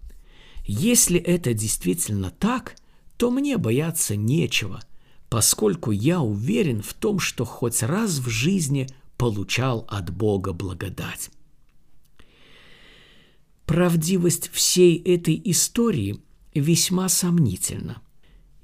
если 0.65 1.19
это 1.19 1.53
действительно 1.53 2.31
так, 2.31 2.75
то 3.17 3.29
мне 3.29 3.57
бояться 3.57 4.15
нечего, 4.15 4.81
поскольку 5.29 5.91
я 5.91 6.21
уверен 6.21 6.81
в 6.81 6.93
том, 6.93 7.19
что 7.19 7.45
хоть 7.45 7.83
раз 7.83 8.17
в 8.17 8.29
жизни 8.29 8.87
получал 9.17 9.85
от 9.87 10.09
Бога 10.09 10.53
благодать. 10.53 11.29
Правдивость 13.65 14.49
всей 14.51 14.97
этой 14.97 15.41
истории 15.45 16.19
весьма 16.53 17.09
сомнительна. 17.09 18.01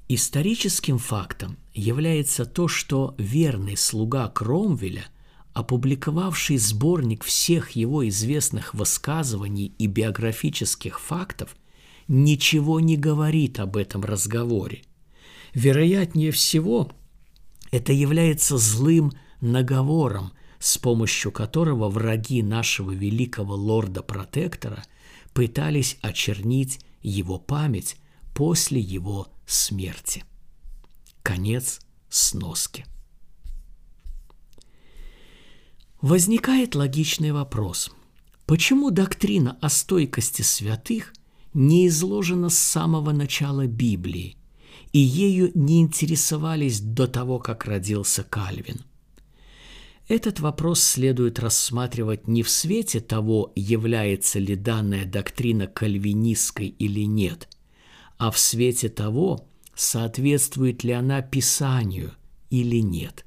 Историческим 0.08 0.98
фактом 0.98 1.56
является 1.72 2.44
то, 2.44 2.68
что 2.68 3.14
верный 3.16 3.76
слуга 3.76 4.28
Кромвеля, 4.28 5.06
опубликовавший 5.54 6.58
сборник 6.58 7.24
всех 7.24 7.70
его 7.70 8.06
известных 8.08 8.74
высказываний 8.74 9.72
и 9.78 9.86
биографических 9.86 11.00
фактов, 11.00 11.56
ничего 12.08 12.80
не 12.80 12.96
говорит 12.96 13.60
об 13.60 13.76
этом 13.76 14.02
разговоре. 14.04 14.82
Вероятнее 15.54 16.30
всего, 16.30 16.90
это 17.70 17.92
является 17.92 18.58
злым 18.58 19.12
наговором, 19.40 20.32
с 20.58 20.78
помощью 20.78 21.32
которого 21.32 21.88
враги 21.88 22.42
нашего 22.42 22.92
великого 22.92 23.54
лорда-протектора 23.54 24.84
пытались 25.32 25.98
очернить 26.02 26.80
его 27.02 27.38
память 27.38 27.96
после 28.34 28.80
его 28.80 29.28
смерти. 29.46 30.24
Конец 31.22 31.80
сноски. 32.08 32.86
Возникает 36.00 36.74
логичный 36.74 37.32
вопрос. 37.32 37.90
Почему 38.46 38.90
доктрина 38.90 39.56
о 39.60 39.68
стойкости 39.68 40.42
святых 40.42 41.12
не 41.54 41.88
изложена 41.88 42.48
с 42.48 42.58
самого 42.58 43.12
начала 43.12 43.66
Библии, 43.66 44.36
и 44.92 44.98
ею 44.98 45.50
не 45.54 45.80
интересовались 45.80 46.80
до 46.80 47.06
того, 47.06 47.38
как 47.38 47.64
родился 47.64 48.22
Кальвин– 48.22 48.82
этот 50.08 50.40
вопрос 50.40 50.82
следует 50.82 51.38
рассматривать 51.38 52.26
не 52.26 52.42
в 52.42 52.50
свете 52.50 53.00
того, 53.00 53.52
является 53.54 54.38
ли 54.38 54.56
данная 54.56 55.04
доктрина 55.04 55.66
кальвинистской 55.66 56.66
или 56.66 57.06
нет, 57.06 57.48
а 58.18 58.30
в 58.30 58.38
свете 58.38 58.88
того, 58.88 59.48
соответствует 59.74 60.84
ли 60.84 60.92
она 60.92 61.22
Писанию 61.22 62.12
или 62.50 62.82
нет. 62.82 63.24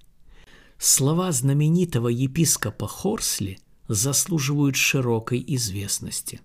Слова 0.78 1.32
знаменитого 1.32 2.10
епископа 2.10 2.88
Хорсли 2.88 3.58
заслуживают 3.88 4.76
широкой 4.76 5.44
известности. 5.48 6.42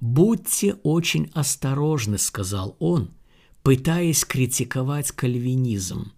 «Будьте 0.00 0.74
очень 0.82 1.30
осторожны»,— 1.32 2.18
сказал 2.18 2.76
он, 2.78 3.10
пытаясь 3.62 4.24
критиковать 4.24 5.12
кальвинизм. 5.12 6.12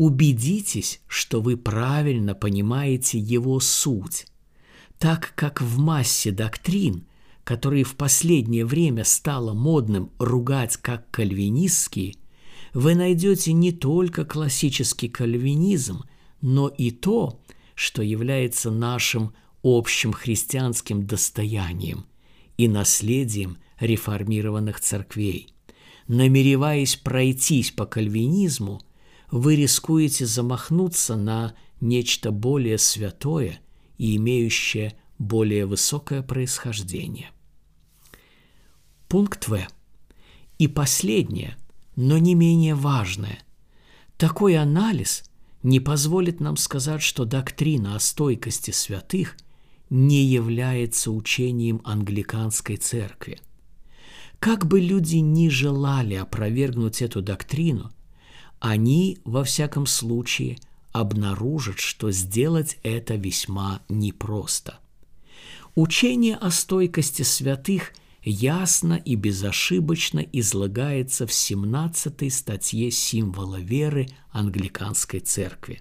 Убедитесь, 0.00 1.02
что 1.08 1.42
вы 1.42 1.58
правильно 1.58 2.34
понимаете 2.34 3.18
его 3.18 3.60
суть, 3.60 4.26
так 4.98 5.34
как 5.34 5.60
в 5.60 5.78
массе 5.78 6.30
доктрин, 6.30 7.06
которые 7.44 7.84
в 7.84 7.96
последнее 7.96 8.64
время 8.64 9.04
стало 9.04 9.52
модным 9.52 10.10
ругать 10.18 10.78
как 10.78 11.10
кальвинистские, 11.10 12.14
вы 12.72 12.94
найдете 12.94 13.52
не 13.52 13.72
только 13.72 14.24
классический 14.24 15.10
кальвинизм, 15.10 16.04
но 16.40 16.68
и 16.68 16.90
то, 16.90 17.38
что 17.74 18.02
является 18.02 18.70
нашим 18.70 19.34
общим 19.62 20.14
христианским 20.14 21.06
достоянием 21.06 22.06
и 22.64 22.68
наследием 22.68 23.58
реформированных 23.78 24.80
церквей. 24.80 25.54
Намереваясь 26.08 26.96
пройтись 26.96 27.70
по 27.70 27.86
кальвинизму– 27.86 28.80
вы 29.30 29.56
рискуете 29.56 30.26
замахнуться 30.26 31.16
на 31.16 31.54
нечто 31.80 32.30
более 32.30 32.78
святое 32.78 33.60
и 33.96 34.16
имеющее 34.16 34.94
более 35.18 35.66
высокое 35.66 36.22
происхождение. 36.22 37.30
Пункт 39.08 39.48
В. 39.48 39.60
И 40.58 40.68
последнее, 40.68 41.56
но 41.96 42.18
не 42.18 42.34
менее 42.34 42.74
важное. 42.74 43.40
Такой 44.16 44.56
анализ 44.56 45.24
не 45.62 45.80
позволит 45.80 46.40
нам 46.40 46.56
сказать, 46.56 47.02
что 47.02 47.24
доктрина 47.24 47.96
о 47.96 48.00
стойкости 48.00 48.70
святых 48.70 49.36
не 49.90 50.24
является 50.24 51.10
учением 51.10 51.80
англиканской 51.84 52.76
церкви. 52.76 53.40
Как 54.38 54.66
бы 54.66 54.80
люди 54.80 55.16
ни 55.16 55.48
желали 55.48 56.14
опровергнуть 56.14 57.02
эту 57.02 57.20
доктрину– 57.20 57.90
они, 58.60 59.18
во 59.24 59.42
всяком 59.42 59.86
случае, 59.86 60.58
обнаружат, 60.92 61.80
что 61.80 62.12
сделать 62.12 62.78
это 62.82 63.14
весьма 63.14 63.80
непросто. 63.88 64.78
Учение 65.74 66.36
о 66.36 66.50
стойкости 66.50 67.22
святых 67.22 67.94
ясно 68.22 68.94
и 68.94 69.14
безошибочно 69.14 70.18
излагается 70.20 71.26
в 71.26 71.32
17 71.32 72.32
статье 72.32 72.90
символа 72.90 73.56
веры 73.56 74.08
англиканской 74.30 75.20
церкви. 75.20 75.80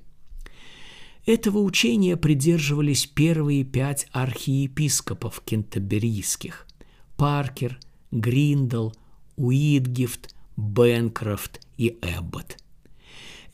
Этого 1.29 1.59
учения 1.59 2.17
придерживались 2.17 3.05
первые 3.05 3.63
пять 3.63 4.07
архиепископов 4.11 5.41
кентерберийских– 5.45 6.65
Паркер, 7.17 7.79
Гриндал, 8.09 8.95
Уитгифт, 9.35 10.33
Бенкрофт 10.57 11.61
и 11.77 11.99
Эббот– 12.01 12.57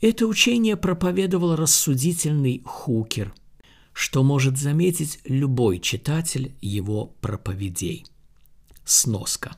это 0.00 0.26
учение 0.26 0.76
проповедовал 0.76 1.56
рассудительный 1.56 2.62
Хукер, 2.64 3.34
что 3.92 4.22
может 4.22 4.58
заметить 4.58 5.20
любой 5.24 5.78
читатель 5.78 6.54
его 6.60 7.06
проповедей. 7.20 8.04
Сноска. 8.84 9.56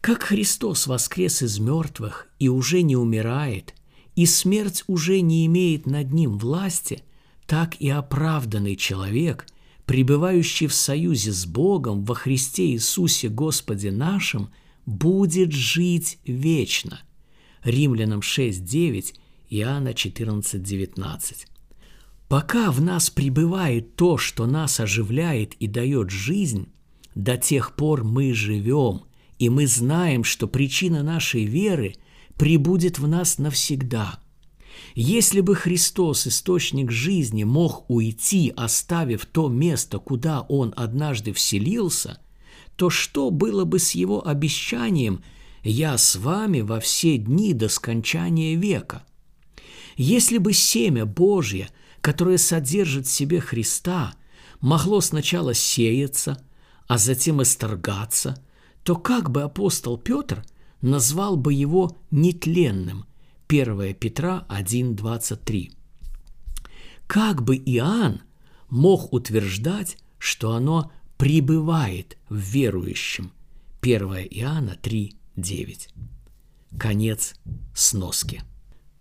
Как 0.00 0.24
Христос 0.24 0.86
воскрес 0.86 1.42
из 1.42 1.58
мертвых 1.58 2.28
и 2.38 2.48
уже 2.48 2.82
не 2.82 2.96
умирает, 2.96 3.74
и 4.16 4.24
смерть 4.24 4.82
уже 4.88 5.20
не 5.20 5.46
имеет 5.46 5.86
над 5.86 6.12
ним 6.12 6.38
власти, 6.38 7.02
так 7.46 7.76
и 7.76 7.88
оправданный 7.88 8.74
человек, 8.74 9.46
пребывающий 9.84 10.66
в 10.66 10.74
союзе 10.74 11.30
с 11.30 11.46
Богом 11.46 12.02
во 12.04 12.14
Христе 12.14 12.72
Иисусе 12.72 13.28
Господе 13.28 13.92
нашим, 13.92 14.48
будет 14.86 15.52
жить 15.52 16.18
вечно. 16.24 17.00
Римлянам 17.62 18.20
6.9, 18.20 19.14
Иоанна 19.50 19.90
14.19. 19.90 21.46
Пока 22.28 22.72
в 22.72 22.80
нас 22.80 23.10
пребывает 23.10 23.96
то, 23.96 24.16
что 24.16 24.46
нас 24.46 24.80
оживляет 24.80 25.54
и 25.54 25.66
дает 25.68 26.10
жизнь, 26.10 26.68
до 27.14 27.36
тех 27.36 27.76
пор 27.76 28.02
мы 28.02 28.32
живем, 28.32 29.02
и 29.38 29.48
мы 29.48 29.66
знаем, 29.66 30.24
что 30.24 30.48
причина 30.48 31.02
нашей 31.02 31.44
веры 31.44 31.94
прибудет 32.36 32.98
в 32.98 33.06
нас 33.06 33.38
навсегда. 33.38 34.20
Если 34.94 35.40
бы 35.40 35.54
Христос, 35.54 36.26
источник 36.26 36.90
жизни, 36.90 37.44
мог 37.44 37.88
уйти, 37.88 38.52
оставив 38.56 39.26
то 39.26 39.48
место, 39.48 39.98
куда 39.98 40.42
Он 40.42 40.72
однажды 40.76 41.32
вселился, 41.32 42.20
то 42.76 42.90
что 42.90 43.30
было 43.30 43.64
бы 43.64 43.78
с 43.78 43.92
Его 43.92 44.26
обещанием– 44.26 45.22
я 45.68 45.98
с 45.98 46.14
вами 46.14 46.60
во 46.60 46.78
все 46.78 47.18
дни 47.18 47.52
до 47.52 47.68
скончания 47.68 48.56
века. 48.56 49.02
Если 49.96 50.38
бы 50.38 50.52
семя 50.52 51.06
Божье, 51.06 51.70
которое 52.00 52.38
содержит 52.38 53.08
в 53.08 53.10
себе 53.10 53.40
Христа, 53.40 54.14
могло 54.60 55.00
сначала 55.00 55.54
сеяться, 55.54 56.40
а 56.86 56.98
затем 56.98 57.42
исторгаться, 57.42 58.40
то 58.84 58.94
как 58.94 59.30
бы 59.30 59.42
апостол 59.42 59.98
Петр 59.98 60.44
назвал 60.80 61.36
бы 61.36 61.52
его 61.52 61.96
нетленным? 62.10 63.06
1 63.48 63.94
Петра 63.94 64.46
1.23. 64.48 65.70
Как 67.06 67.42
бы 67.42 67.56
Иоанн 67.56 68.22
мог 68.68 69.12
утверждать, 69.12 69.96
что 70.18 70.52
оно 70.52 70.90
пребывает 71.16 72.18
в 72.28 72.36
верующем? 72.36 73.32
1 73.82 74.02
Иоанна 74.30 74.76
3, 74.80 75.14
9. 75.36 75.88
Конец 76.78 77.34
сноски. 77.74 78.42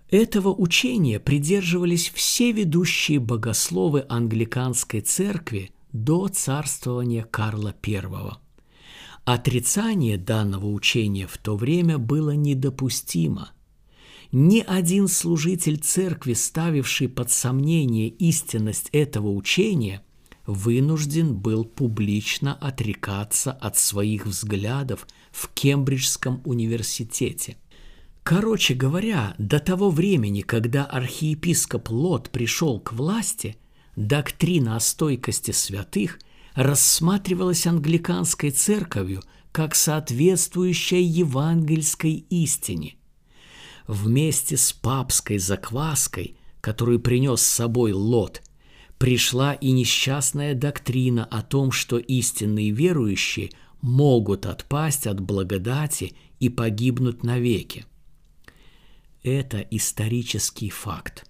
Этого 0.10 0.54
учения 0.54 1.20
придерживались 1.20 2.10
все 2.10 2.52
ведущие 2.52 3.20
богословы 3.20 4.06
англиканской 4.08 5.02
церкви 5.02 5.72
до 5.92 6.28
царствования 6.28 7.24
Карла 7.24 7.76
I. 7.86 8.45
Отрицание 9.26 10.18
данного 10.18 10.68
учения 10.68 11.26
в 11.26 11.40
то 11.40 11.58
время 11.58 11.98
было 11.98 12.32
недопустимо. 12.32 13.52
Ни 14.32 14.60
один 14.60 15.08
служитель 15.08 15.78
церкви, 15.78 16.34
ставивший 16.34 17.10
под 17.10 17.32
сомнение 17.32 18.10
истинность 18.10 18.90
этого 18.92 19.30
учения, 19.30 20.04
вынужден 20.46 21.36
был 21.36 21.66
публично 21.66 22.54
отрекаться 22.54 23.52
от 23.52 23.78
своих 23.78 24.28
взглядов 24.28 25.08
в 25.32 25.50
Кембриджском 25.50 26.44
университете. 26.46 27.58
Короче 28.22 28.76
говоря, 28.76 29.34
до 29.40 29.60
того 29.60 29.90
времени, 29.90 30.42
когда 30.42 30.86
архиепископ 30.86 31.90
Лот 31.90 32.30
пришел 32.30 32.80
к 32.80 32.94
власти, 32.94 33.58
доктрина 33.96 34.76
о 34.76 34.80
стойкости 34.80 35.50
святых 35.50 36.20
рассматривалась 36.56 37.68
англиканской 37.68 38.50
церковью 38.50 39.22
как 39.52 39.76
соответствующая 39.76 41.04
евангельской 41.04 42.26
истине. 42.30 42.96
Вместе 43.88 44.58
с 44.58 44.74
папской 44.74 45.38
закваской, 45.38 46.38
которую 46.62 47.00
принес 47.00 47.42
с 47.42 47.46
собой 47.46 47.92
Лот, 47.92 48.42
пришла 48.98 49.54
и 49.54 49.72
несчастная 49.72 50.56
доктрина 50.56 51.26
о 51.26 51.42
том, 51.44 51.72
что 51.72 51.98
истинные 51.98 52.72
верующие 52.72 53.52
могут 53.82 54.46
отпасть 54.46 55.06
от 55.06 55.20
благодати 55.20 56.16
и 56.40 56.50
погибнуть 56.50 57.24
навеки. 57.24 57.86
Это 59.24 59.60
исторический 59.60 60.70
факт. 60.70 61.30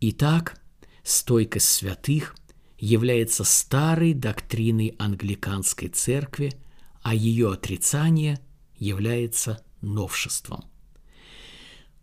Итак, 0.00 0.60
стойкость 1.02 1.68
святых 1.68 2.34
является 2.80 3.44
старой 3.44 4.14
доктриной 4.14 4.96
англиканской 4.98 5.88
церкви, 5.88 6.54
а 7.02 7.14
ее 7.14 7.52
отрицание 7.52 8.40
является 8.78 9.62
новшеством. 9.82 10.64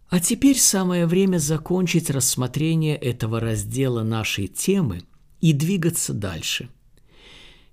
А 0.09 0.19
теперь 0.19 0.57
самое 0.57 1.05
время 1.05 1.38
закончить 1.38 2.09
рассмотрение 2.09 2.95
этого 2.95 3.39
раздела 3.39 4.03
нашей 4.03 4.47
темы 4.47 5.01
и 5.41 5.51
двигаться 5.51 6.13
дальше. 6.13 6.69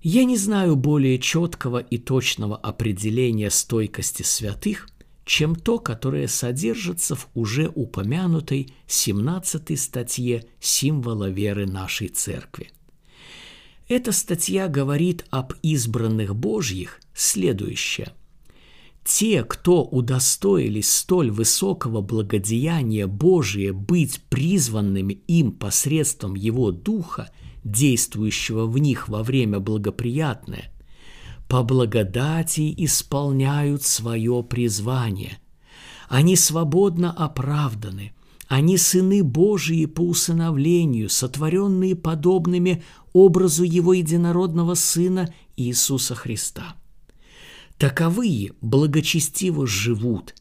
Я 0.01 0.25
не 0.25 0.37
знаю 0.37 0.75
более 0.75 1.19
четкого 1.19 1.79
и 1.79 1.97
точного 1.97 2.57
определения 2.57 3.51
стойкости 3.51 4.23
святых, 4.23 4.89
чем 5.25 5.55
то, 5.55 5.79
которое 5.79 6.29
содержится 6.29 7.15
в 7.15 7.29
уже 7.35 7.71
упомянутой 7.75 8.75
17 8.87 9.81
статье 9.81 10.45
символа 10.61 11.31
веры 11.31 11.67
нашей 11.67 12.09
церкви. 12.09 12.71
Эта 13.89 14.13
статья 14.13 14.69
говорит 14.69 15.25
об 15.31 15.53
избранных 15.63 16.35
Божьих 16.35 17.01
следующее– 17.15 18.13
те, 19.05 19.45
кто 19.45 19.85
удостоились 19.85 20.91
столь 20.91 21.31
высокого 21.31 22.01
благодеяния 22.01 23.07
Божия 23.07 23.75
быть 23.75 24.23
призванными 24.31 25.13
им 25.13 25.53
посредством 25.53 26.35
Его 26.35 26.71
Духа, 26.71 27.31
действующего 27.65 28.67
в 28.67 28.79
них 28.79 29.09
во 29.09 29.23
время 29.23 29.61
благоприятное, 29.61 30.73
по 31.49 31.63
благодати 31.63 32.75
исполняют 32.79 33.83
свое 33.83 34.43
призвание. 34.43 35.39
Они 36.09 36.35
свободно 36.35 37.13
оправданы, 37.13 38.13
они 38.49 38.79
сыны 38.79 39.23
Божии 39.23 39.85
по 39.85 40.01
усыновлению, 40.01 41.11
сотворенные 41.11 41.95
подобными 41.95 42.83
образу 43.15 43.65
Его 43.65 43.95
единородного 43.95 44.75
Сына 44.75 45.33
Иисуса 45.57 46.15
Христа– 46.15 46.77
Таковые 47.79 48.53
благочестиво 48.61 49.67
живут, 49.67 50.35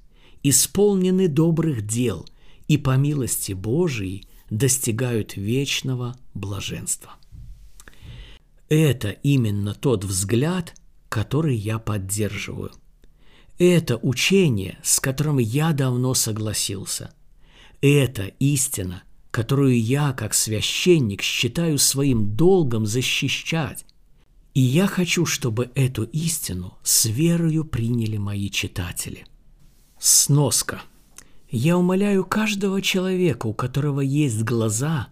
исполнены 0.44 1.28
добрых 1.28 1.86
дел 1.86 2.26
и 2.68 2.78
по 2.78 2.96
милости 2.96 3.54
Божией 3.54 4.28
достигают 4.50 5.36
вечного 5.36 6.16
блаженства. 6.34 7.14
Это 8.70 9.10
именно 9.10 9.74
тот 9.74 10.04
взгляд, 10.04 10.76
который 11.10 11.56
я 11.56 11.80
поддерживаю. 11.80 12.72
Это 13.58 13.98
учение, 13.98 14.80
с 14.84 15.00
которым 15.00 15.38
я 15.38 15.74
давно 15.74 16.14
согласился. 16.14 17.14
Это 17.82 18.26
истина, 18.40 19.04
которую 19.34 19.82
я, 19.82 20.14
как 20.14 20.36
священник, 20.36 21.24
считаю 21.24 21.80
своим 21.80 22.36
долгом 22.36 22.86
защищать, 22.86 23.84
и 24.54 24.62
я 24.62 24.86
хочу, 24.86 25.26
чтобы 25.26 25.72
эту 25.74 26.04
истину 26.04 26.78
с 26.84 27.06
верою 27.06 27.66
приняли 27.66 28.18
мои 28.18 28.52
читатели. 28.52 29.26
Сноска. 29.98 30.84
Я 31.50 31.80
умоляю 31.80 32.26
каждого 32.26 32.80
человека, 32.80 33.48
у 33.48 33.56
которого 33.56 34.02
есть 34.02 34.44
глаза, 34.44 35.08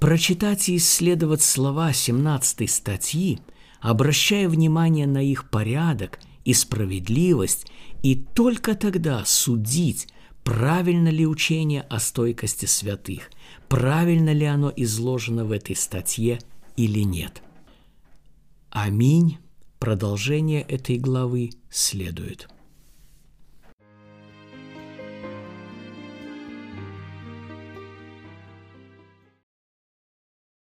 прочитать 0.00 0.70
и 0.70 0.78
исследовать 0.78 1.42
слова 1.42 1.92
17 1.92 2.70
статьи, 2.70 3.40
обращая 3.82 4.48
внимание 4.48 5.06
на 5.06 5.22
их 5.22 5.50
порядок 5.50 6.18
и 6.46 6.54
справедливость, 6.54 7.66
и 8.02 8.14
только 8.14 8.74
тогда 8.74 9.22
судить, 9.26 10.08
правильно 10.44 11.10
ли 11.10 11.26
учение 11.26 11.82
о 11.82 12.00
стойкости 12.00 12.64
святых, 12.64 13.30
правильно 13.68 14.32
ли 14.32 14.44
оно 14.44 14.72
изложено 14.74 15.44
в 15.44 15.52
этой 15.52 15.76
статье 15.76 16.38
или 16.76 17.00
нет. 17.00 17.42
Аминь. 18.70 19.38
Продолжение 19.78 20.62
этой 20.62 20.96
главы 20.96 21.50
следует. 21.70 22.48